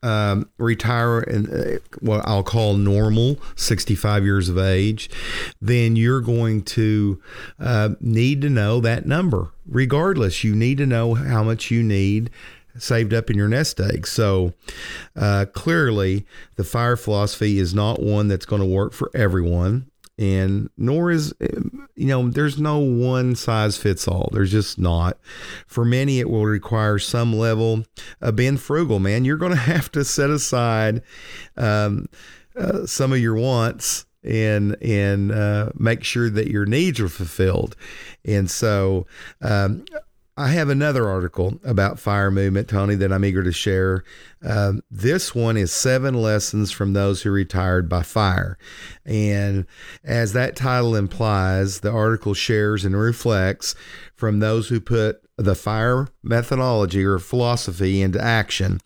[0.02, 5.10] um, retire in uh, what I'll call normal, 65 years of age,
[5.60, 7.22] then you're going to
[7.60, 9.52] uh, need to know that number.
[9.66, 12.30] Regardless, you need to know how much you need
[12.78, 14.06] saved up in your nest egg.
[14.06, 14.52] So
[15.14, 19.90] uh, clearly, the fire philosophy is not one that's going to work for everyone.
[20.18, 24.30] And nor is, you know, there's no one size fits all.
[24.32, 25.18] There's just not.
[25.66, 27.84] For many, it will require some level
[28.22, 29.26] of being frugal, man.
[29.26, 31.02] You're going to have to set aside
[31.56, 32.08] um,
[32.56, 37.76] uh, some of your wants and and uh, make sure that your needs are fulfilled.
[38.24, 39.06] And so
[39.40, 39.84] um,
[40.38, 44.04] I have another article about fire movement, Tony, that I'm eager to share.
[44.42, 48.58] Um, this one is seven lessons from those who retired by fire.
[49.06, 49.66] And
[50.04, 53.74] as that title implies, the article shares and reflects
[54.14, 58.80] from those who put the fire methodology or philosophy into action.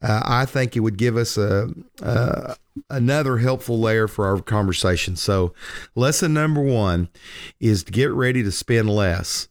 [0.00, 1.68] Uh, I think it would give us a,
[2.02, 2.56] a
[2.90, 5.16] another helpful layer for our conversation.
[5.16, 5.54] So,
[5.94, 7.08] lesson number one
[7.60, 9.48] is to get ready to spend less.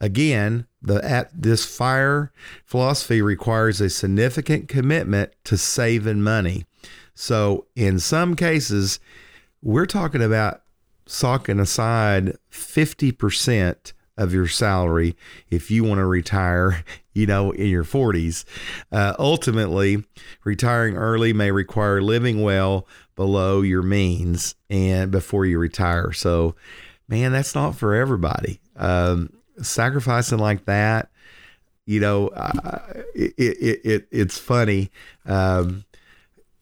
[0.00, 2.32] Again, the at this fire
[2.64, 6.64] philosophy requires a significant commitment to saving money.
[7.14, 9.00] So in some cases,
[9.62, 10.62] we're talking about
[11.06, 15.16] socking aside 50% of your salary
[15.50, 18.44] if you want to retire, you know, in your 40s.
[18.92, 20.04] Uh, ultimately,
[20.44, 26.12] retiring early may require living well below your means and before you retire.
[26.12, 26.54] So,
[27.08, 28.60] man, that's not for everybody.
[28.76, 29.30] Um,
[29.62, 31.10] sacrificing like that,
[31.86, 32.28] you know,
[33.14, 34.90] it, it, it, it's funny.
[35.24, 35.84] Um,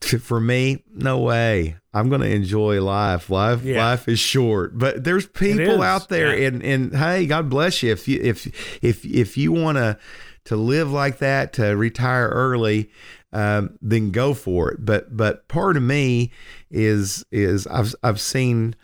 [0.01, 1.77] for me, no way.
[1.93, 3.29] I'm going to enjoy life.
[3.29, 3.77] Life, yeah.
[3.77, 6.47] life is short, but there's people out there, yeah.
[6.47, 7.91] and and hey, God bless you.
[7.91, 8.45] If you if
[8.83, 9.97] if if you want to
[10.45, 12.91] to live like that, to retire early,
[13.33, 14.85] um, then go for it.
[14.85, 16.31] But but part of me
[16.69, 18.75] is is I've I've seen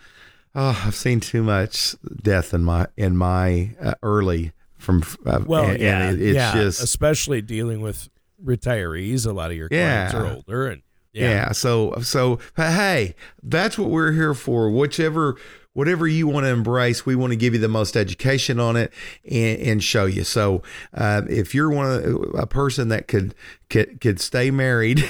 [0.53, 5.69] Oh, I've seen too much death in my in my uh, early from uh, well,
[5.69, 6.53] and, yeah, and it, it's yeah.
[6.53, 8.09] just especially dealing with
[8.43, 9.25] retirees.
[9.25, 10.19] A lot of your clients yeah.
[10.19, 10.81] are older, and
[11.13, 11.29] yeah.
[11.29, 11.51] yeah.
[11.53, 14.69] So so hey, that's what we're here for.
[14.69, 15.37] Whichever
[15.73, 18.93] whatever you want to embrace, we want to give you the most education on it
[19.29, 20.23] and, and show you.
[20.23, 20.61] So,
[20.93, 23.35] uh, if you're one of a person that could
[23.69, 25.03] could, could stay married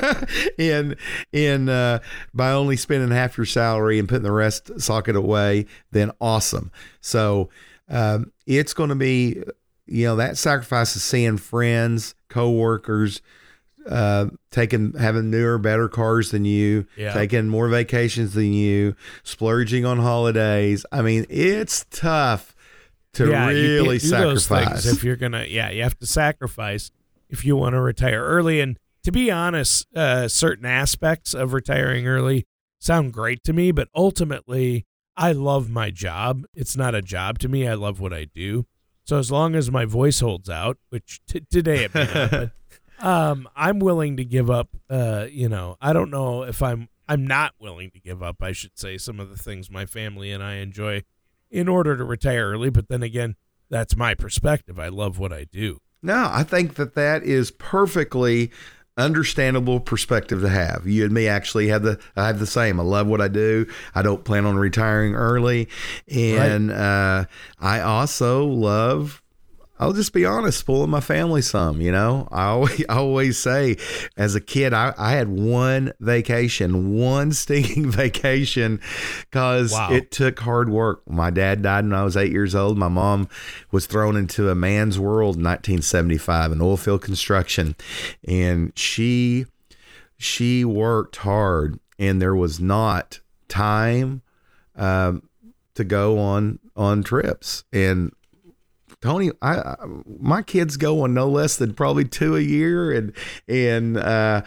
[0.58, 0.96] in
[1.32, 2.00] in uh,
[2.34, 6.70] by only spending half your salary and putting the rest socket away, then awesome.
[7.00, 7.50] So,
[7.88, 9.42] um, it's going to be
[9.86, 13.22] you know that sacrifice of seeing friends, coworkers
[13.88, 17.12] uh, taking having newer, better cars than you, yeah.
[17.12, 20.84] taking more vacations than you, splurging on holidays.
[20.92, 22.54] I mean, it's tough
[23.14, 24.86] to yeah, really sacrifice.
[24.86, 26.90] if you're gonna, yeah, you have to sacrifice
[27.28, 28.60] if you want to retire early.
[28.60, 32.46] And to be honest, uh, certain aspects of retiring early
[32.78, 36.44] sound great to me, but ultimately, I love my job.
[36.54, 37.68] It's not a job to me.
[37.68, 38.66] I love what I do.
[39.04, 42.50] So as long as my voice holds out, which t- today it may not, but
[43.02, 44.68] um, I'm willing to give up.
[44.88, 46.88] Uh, you know, I don't know if I'm.
[47.08, 48.36] I'm not willing to give up.
[48.40, 51.02] I should say some of the things my family and I enjoy
[51.50, 52.70] in order to retire early.
[52.70, 53.34] But then again,
[53.68, 54.78] that's my perspective.
[54.78, 55.80] I love what I do.
[56.02, 58.50] No, I think that that is perfectly
[58.96, 60.86] understandable perspective to have.
[60.86, 62.78] You and me actually have the I have the same.
[62.78, 63.66] I love what I do.
[63.94, 65.68] I don't plan on retiring early,
[66.08, 66.76] and right.
[66.76, 67.24] uh,
[67.60, 69.21] I also love
[69.78, 71.80] I'll just be honest, spoiling my family some.
[71.80, 73.76] You know, I always, I always say,
[74.16, 78.80] as a kid, I, I had one vacation, one stinking vacation,
[79.22, 79.90] because wow.
[79.90, 81.02] it took hard work.
[81.08, 82.78] My dad died when I was eight years old.
[82.78, 83.28] My mom
[83.70, 87.74] was thrown into a man's world in 1975 in oil field construction,
[88.26, 89.46] and she
[90.16, 93.18] she worked hard, and there was not
[93.48, 94.22] time
[94.76, 95.28] um,
[95.74, 98.12] to go on on trips and
[99.02, 99.74] Tony, I,
[100.20, 103.12] my kids go on no less than probably two a year, and
[103.48, 104.42] and uh,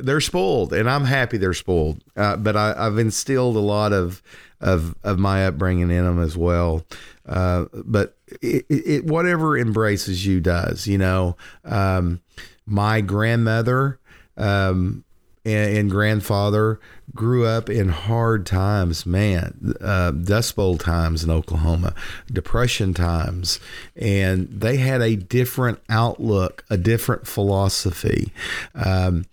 [0.00, 2.02] they're spoiled, and I'm happy they're spoiled.
[2.16, 4.22] Uh, but I, have instilled a lot of
[4.60, 6.86] of of my upbringing in them as well.
[7.26, 11.36] Uh, but it, it, whatever embraces you does, you know.
[11.64, 12.20] Um,
[12.66, 13.98] my grandmother
[14.36, 15.04] um,
[15.48, 16.78] and, and grandfather
[17.14, 21.94] grew up in hard times, man, uh, Dust Bowl times in Oklahoma,
[22.30, 23.58] Depression times,
[23.96, 28.32] and they had a different outlook, a different philosophy.
[28.74, 29.24] Um,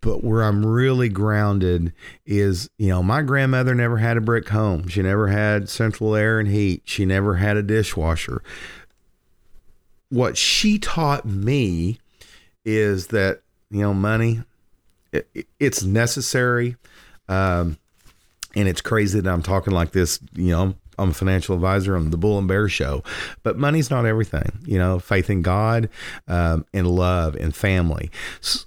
[0.00, 1.92] but where I'm really grounded
[2.26, 4.86] is, you know, my grandmother never had a brick home.
[4.88, 6.82] She never had central air and heat.
[6.84, 8.42] She never had a dishwasher.
[10.10, 11.98] What she taught me
[12.64, 13.40] is that,
[13.70, 14.42] you know, money,
[15.12, 16.76] it, it's necessary.
[17.28, 17.78] Um,
[18.54, 22.10] and it's crazy that I'm talking like this, you know, I'm a financial advisor on
[22.10, 23.04] the Bull and Bear Show,
[23.42, 24.58] but money's not everything.
[24.64, 25.88] You know, faith in God,
[26.26, 28.10] um, and love and family.
[28.40, 28.64] So,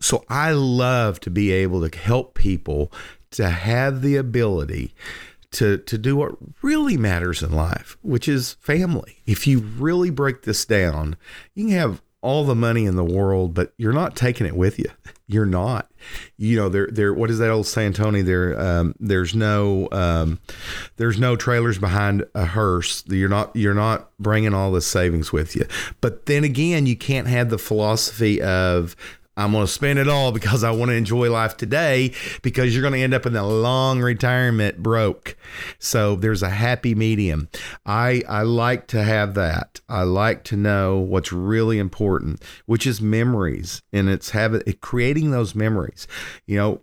[0.00, 2.90] so I love to be able to help people
[3.32, 4.94] to have the ability
[5.52, 9.18] to to do what really matters in life, which is family.
[9.26, 11.16] If you really break this down,
[11.54, 14.78] you can have all the money in the world, but you're not taking it with
[14.78, 14.90] you.
[15.26, 15.88] You're not.
[16.38, 17.14] You know, there, there.
[17.14, 18.20] What is that old saying, Tony?
[18.20, 20.40] There, um, there's no, um,
[20.96, 23.04] there's no trailers behind a hearse.
[23.06, 25.66] You're not, you're not bringing all the savings with you.
[26.00, 28.96] But then again, you can't have the philosophy of
[29.40, 32.12] I'm going to spend it all because I want to enjoy life today
[32.42, 35.34] because you're going to end up in a long retirement broke.
[35.78, 37.48] So there's a happy medium.
[37.86, 39.80] I I like to have that.
[39.88, 45.30] I like to know what's really important, which is memories and it's having it, creating
[45.30, 46.06] those memories.
[46.44, 46.80] You know,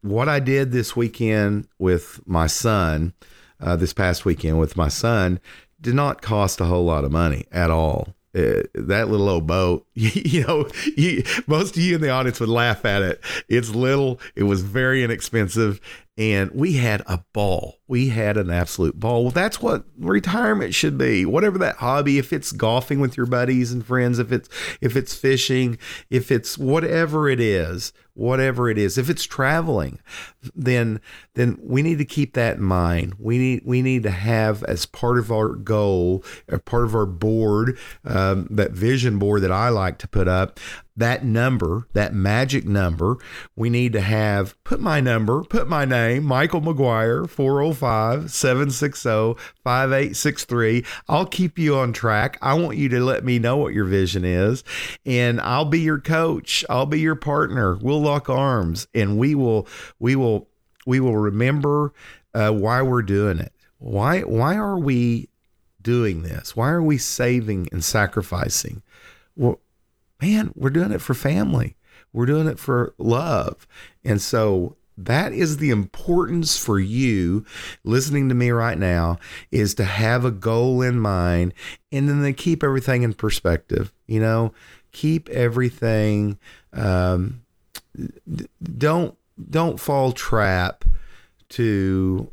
[0.00, 3.12] what I did this weekend with my son,
[3.60, 5.38] uh, this past weekend with my son
[5.78, 9.86] did not cost a whole lot of money at all uh, that little old boat,
[9.94, 13.20] you know, you, most of you in the audience would laugh at it.
[13.48, 15.80] It's little, it was very inexpensive,
[16.16, 17.78] and we had a ball.
[17.88, 19.24] We had an absolute ball.
[19.24, 21.24] Well, that's what retirement should be.
[21.24, 24.48] Whatever that hobby, if it's golfing with your buddies and friends, if it's
[24.80, 25.78] if it's fishing,
[26.10, 29.98] if it's whatever it is, whatever it is, if it's traveling,
[30.54, 31.00] then
[31.34, 33.14] then we need to keep that in mind.
[33.18, 36.22] We need we need to have as part of our goal,
[36.66, 40.60] part of our board, um, that vision board that I like to put up
[41.00, 43.16] that number, that magic number,
[43.56, 49.34] we need to have put my number, put my name, Michael McGuire, 405 760
[49.64, 50.84] 5863.
[51.08, 52.38] I'll keep you on track.
[52.40, 54.62] I want you to let me know what your vision is,
[55.04, 56.64] and I'll be your coach.
[56.68, 57.76] I'll be your partner.
[57.76, 59.66] We'll lock arms and we will,
[59.98, 60.48] we will,
[60.86, 61.92] we will remember
[62.34, 63.52] uh, why we're doing it.
[63.78, 65.30] Why, why are we
[65.80, 66.54] doing this?
[66.54, 68.82] Why are we saving and sacrificing?
[69.34, 69.60] Well,
[70.20, 71.76] man, we're doing it for family.
[72.12, 73.66] We're doing it for love.
[74.04, 77.44] And so that is the importance for you
[77.84, 79.18] listening to me right now
[79.50, 81.54] is to have a goal in mind
[81.90, 83.92] and then to keep everything in perspective.
[84.06, 84.52] You know,
[84.92, 86.38] keep everything
[86.72, 87.42] um,
[88.62, 89.16] don't
[89.48, 90.84] don't fall trap
[91.50, 92.30] to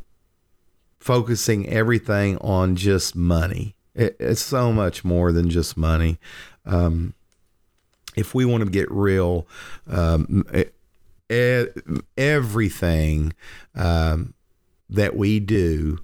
[1.00, 3.76] focusing everything on just money.
[3.96, 6.20] It, it's so much more than just money.
[6.66, 7.14] Um,
[8.18, 9.48] if we want to get real,
[9.88, 10.44] um,
[12.18, 13.34] everything
[13.76, 14.34] um,
[14.90, 16.00] that we do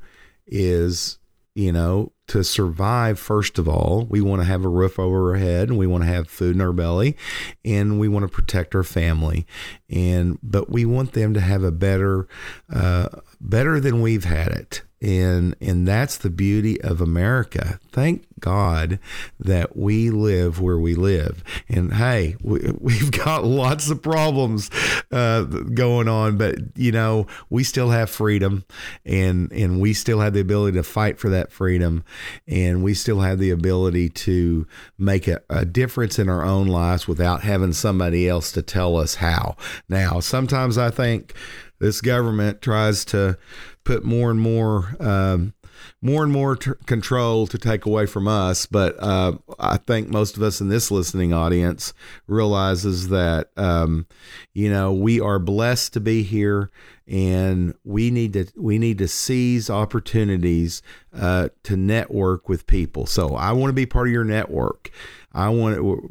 [0.46, 1.18] is,
[1.56, 5.38] you know, to survive, first of all, we want to have a roof over our
[5.38, 7.18] head and we want to have food in our belly
[7.66, 9.46] and we want to protect our family.
[9.90, 12.28] And, but we want them to have a better,
[12.72, 13.10] uh,
[13.42, 14.84] better than we've had it.
[15.04, 17.80] And and that's the beauty of America.
[17.92, 19.00] Thank God
[19.40, 21.44] that we live where we live.
[21.68, 24.70] And hey, we, we've got lots of problems
[25.12, 28.64] uh, going on, but you know we still have freedom,
[29.06, 32.06] and and we still have the ability to fight for that freedom,
[32.48, 34.66] and we still have the ability to
[34.98, 39.16] make a, a difference in our own lives without having somebody else to tell us
[39.16, 39.58] how.
[39.90, 41.34] Now, sometimes I think
[41.80, 43.38] this government tries to
[43.84, 45.54] put more and more um,
[46.02, 48.66] more and more t- control to take away from us.
[48.66, 51.94] But uh, I think most of us in this listening audience
[52.28, 54.06] realizes that um,
[54.54, 56.72] you know we are blessed to be here,
[57.08, 60.82] and we need to we need to seize opportunities
[61.14, 63.06] uh, to network with people.
[63.06, 64.92] So I want to be part of your network.
[65.34, 66.04] I want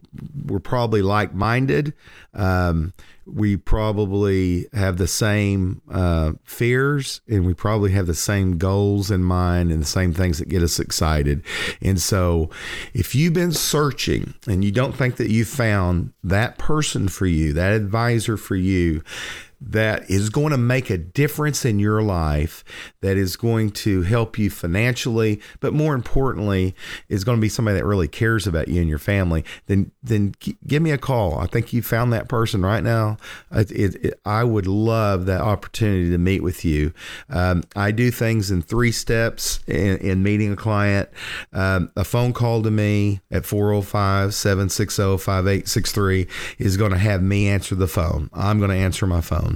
[0.45, 1.95] we're probably like minded.
[2.35, 2.93] Um,
[3.27, 9.23] we probably have the same uh, fears and we probably have the same goals in
[9.23, 11.43] mind and the same things that get us excited.
[11.81, 12.51] And so,
[12.95, 17.53] if you've been searching and you don't think that you found that person for you,
[17.53, 19.03] that advisor for you,
[19.71, 22.65] that is going to make a difference in your life,
[23.01, 26.75] that is going to help you financially, but more importantly,
[27.09, 30.35] is going to be somebody that really cares about you and your family, then then
[30.67, 31.39] give me a call.
[31.39, 33.17] I think you found that person right now.
[33.51, 36.93] It, it, it, I would love that opportunity to meet with you.
[37.29, 41.09] Um, I do things in three steps in, in meeting a client.
[41.53, 46.27] Um, a phone call to me at 405 760 5863
[46.59, 48.29] is going to have me answer the phone.
[48.33, 49.52] I'm going to answer my phone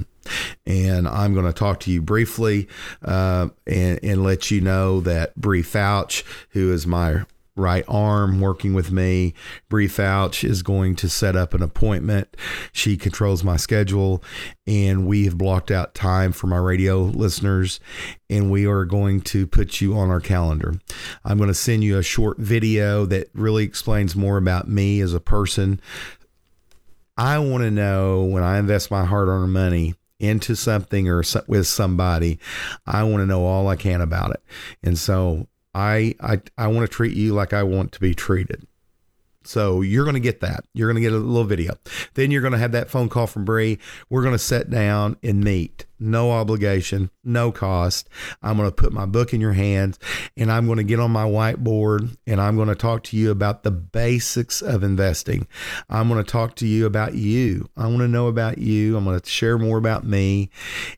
[0.65, 2.67] and I'm going to talk to you briefly
[3.03, 7.23] uh, and, and let you know that Bree Fouch, who is my
[7.57, 9.33] right arm working with me.
[9.67, 12.37] Bree Fouch is going to set up an appointment.
[12.71, 14.23] She controls my schedule,
[14.65, 17.79] and we have blocked out time for my radio listeners,
[18.29, 20.75] and we are going to put you on our calendar.
[21.25, 25.13] I'm going to send you a short video that really explains more about me as
[25.13, 25.81] a person.
[27.17, 31.67] I want to know when I invest my hard earned money into something or with
[31.67, 32.39] somebody,
[32.85, 34.43] I want to know all I can about it.
[34.83, 38.67] And so I I I want to treat you like I want to be treated.
[39.43, 40.65] So you're going to get that.
[40.73, 41.77] You're going to get a little video.
[42.15, 43.79] Then you're going to have that phone call from Bree.
[44.09, 48.09] We're going to sit down and meet no obligation, no cost.
[48.41, 49.99] I'm going to put my book in your hands
[50.35, 53.31] and I'm going to get on my whiteboard and I'm going to talk to you
[53.31, 55.47] about the basics of investing.
[55.89, 57.69] I'm going to talk to you about you.
[57.75, 58.97] I want to know about you.
[58.97, 60.49] I'm going to share more about me.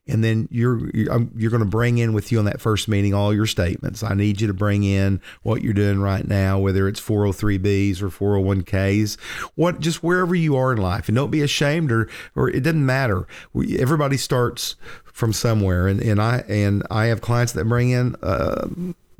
[0.08, 3.34] And then you're you're, going to bring in with you on that first meeting all
[3.34, 4.04] your statements.
[4.04, 8.10] I need you to bring in what you're doing right now, whether it's 403bs or
[8.10, 9.20] 401ks,
[9.56, 11.08] what just wherever you are in life.
[11.08, 13.28] And don't be ashamed or or it doesn't matter.
[13.56, 14.76] Everybody starts
[15.20, 18.16] from somewhere, and, and I and I have clients that bring in.
[18.24, 18.68] Uh,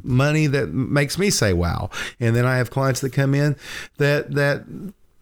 [0.02, 1.90] money that makes me say wow
[2.22, 3.54] and then i have clients that come in
[3.98, 4.64] that that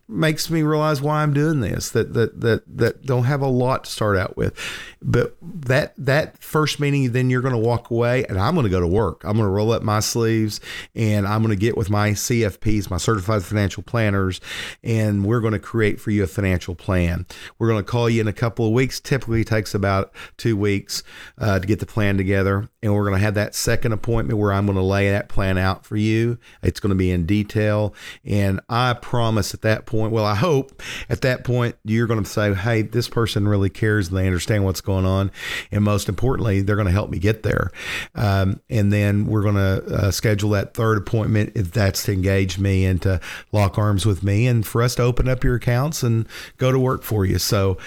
[0.09, 3.83] makes me realize why I'm doing this that that that that don't have a lot
[3.83, 4.57] to start out with.
[5.01, 8.69] But that that first meeting then you're going to walk away and I'm going to
[8.69, 9.23] go to work.
[9.25, 10.61] I'm going to roll up my sleeves
[10.95, 14.39] and I'm going to get with my CFPs my certified financial planners
[14.81, 17.25] and we're going to create for you a financial plan.
[17.59, 21.03] We're going to call you in a couple of weeks typically takes about 2 weeks
[21.37, 22.69] uh, to get the plan together.
[22.81, 25.57] And we're going to have that second appointment where I'm going to lay that plan
[25.57, 26.37] out for you.
[26.63, 27.93] It's going to be in detail.
[28.23, 32.23] And I promise at that point point, well, I hope at that point you're going
[32.23, 35.31] to say, hey, this person really cares they understand what's going on.
[35.71, 37.71] And most importantly, they're going to help me get there.
[38.15, 42.59] Um, and then we're going to uh, schedule that third appointment if that's to engage
[42.59, 43.19] me and to
[43.51, 46.27] lock arms with me and for us to open up your accounts and
[46.57, 47.39] go to work for you.
[47.39, 47.77] So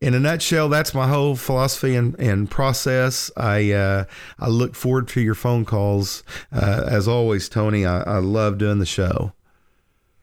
[0.00, 3.30] in a nutshell, that's my whole philosophy and, and process.
[3.36, 4.04] I uh,
[4.40, 6.24] I look forward to your phone calls.
[6.52, 9.32] Uh, as always, Tony, I, I love doing the show.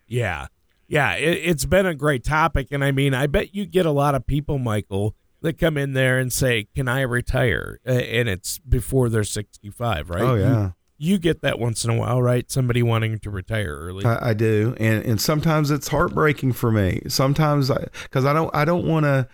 [0.05, 0.47] Yeah
[0.89, 2.67] yeah, it, has been a great topic.
[2.71, 5.93] And I mean, I bet you get a lot of people, Michael, that come in
[5.93, 7.79] there and say, Can I retire?
[7.85, 10.21] And it's before they're 65, right?
[10.21, 10.63] Oh, yeah.
[10.63, 12.51] You, you get that once in a while, right?
[12.51, 14.03] Somebody wanting to retire early.
[14.03, 17.03] I, I do, and and sometimes it's heartbreaking for me.
[17.07, 19.29] Sometimes I because I don't I don't want to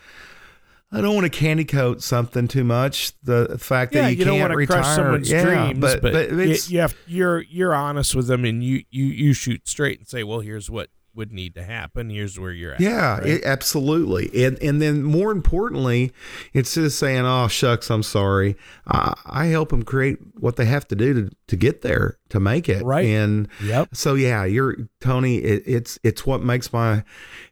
[0.92, 3.14] I don't want to candy coat something too much.
[3.24, 5.80] The fact yeah, that you, you can't don't want to retire, crush someone's yeah, dreams,
[5.80, 9.34] but, but, but you, you have, you're you're honest with them, and you you you
[9.34, 12.10] shoot straight and say, well, here's what would need to happen.
[12.10, 12.82] Here's where you're at.
[12.82, 13.26] Yeah, right?
[13.26, 14.46] it, absolutely.
[14.46, 16.12] And and then more importantly,
[16.54, 18.56] instead of saying, "Oh shucks, I'm sorry,"
[18.88, 22.40] I, I help them create what they have to do to to get there to
[22.40, 22.84] make it.
[22.84, 23.06] Right.
[23.06, 23.90] And yep.
[23.94, 25.38] So yeah, you're Tony.
[25.38, 27.04] It, it's it's what makes my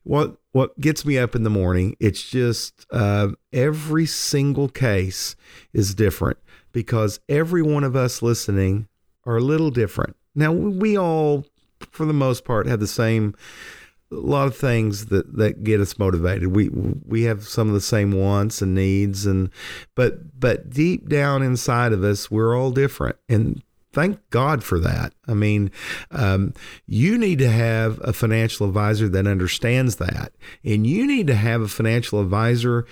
[0.04, 1.96] what what gets me up in the morning.
[2.00, 5.36] It's just uh, every single case
[5.74, 6.38] is different
[6.72, 8.88] because every one of us listening
[9.26, 10.16] are a little different.
[10.36, 11.46] Now, we all,
[11.92, 13.36] for the most part, have the same
[14.12, 16.56] a lot of things that that get us motivated.
[16.56, 19.50] We we have some of the same wants and needs and
[19.96, 23.64] but but deep down inside of us we're all different and
[23.94, 25.14] thank God for that.
[25.28, 25.72] I mean,
[26.12, 26.54] um,
[26.88, 30.34] you need to have a financial advisor that understands that,
[30.66, 32.86] and you need to have a financial advisor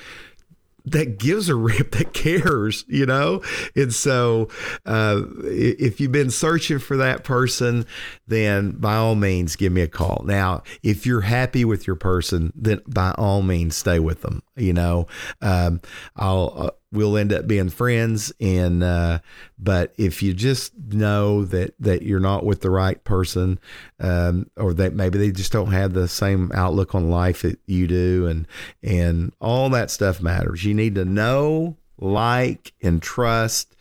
[0.86, 3.42] that gives a rip that cares you know?
[3.76, 4.50] And so
[4.86, 7.86] uh, if you've been searching for that person
[8.28, 10.24] then by all means give me a call.
[10.26, 14.74] Now if you're happy with your person then by all means stay with them you
[14.74, 15.08] know?
[15.42, 15.82] Um,
[16.16, 19.20] i'll uh, we'll end up being friends and uh,
[19.58, 23.60] but if you just know that that you're not with the right person
[24.00, 27.88] um, or that maybe they just don't have the same outlook on life that you
[27.88, 28.48] do and
[28.84, 33.76] and all that stuff matters you need to know like and trust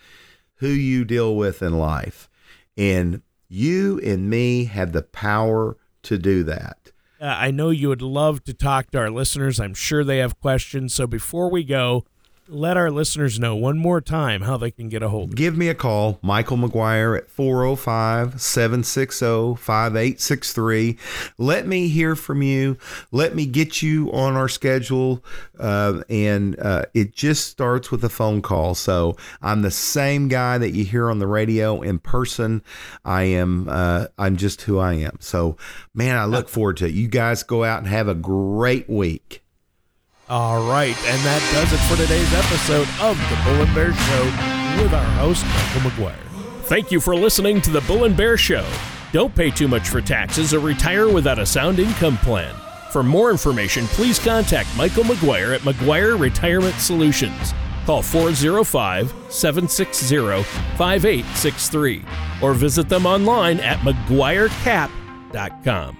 [0.56, 2.28] who you deal with in life
[2.76, 6.76] and you and me have the power to do that
[7.20, 9.60] uh, I know you would love to talk to our listeners.
[9.60, 10.94] I'm sure they have questions.
[10.94, 12.06] So before we go,
[12.50, 15.56] let our listeners know one more time how they can get a hold of Give
[15.56, 20.98] me a call, Michael McGuire at 405 760 5863.
[21.38, 22.76] Let me hear from you.
[23.12, 25.24] Let me get you on our schedule.
[25.58, 28.74] Uh, and uh, it just starts with a phone call.
[28.74, 32.62] So I'm the same guy that you hear on the radio in person.
[33.04, 35.18] I am, uh, I'm just who I am.
[35.20, 35.56] So,
[35.94, 36.94] man, I look forward to it.
[36.94, 39.42] You guys go out and have a great week.
[40.30, 44.24] All right, and that does it for today's episode of the Bull and Bear Show
[44.80, 46.22] with our host, Michael McGuire.
[46.66, 48.64] Thank you for listening to the Bull and Bear Show.
[49.10, 52.54] Don't pay too much for taxes or retire without a sound income plan.
[52.92, 57.52] For more information, please contact Michael McGuire at McGuire Retirement Solutions.
[57.84, 60.44] Call 405 760
[60.76, 62.04] 5863
[62.40, 65.99] or visit them online at McGuireCap.com.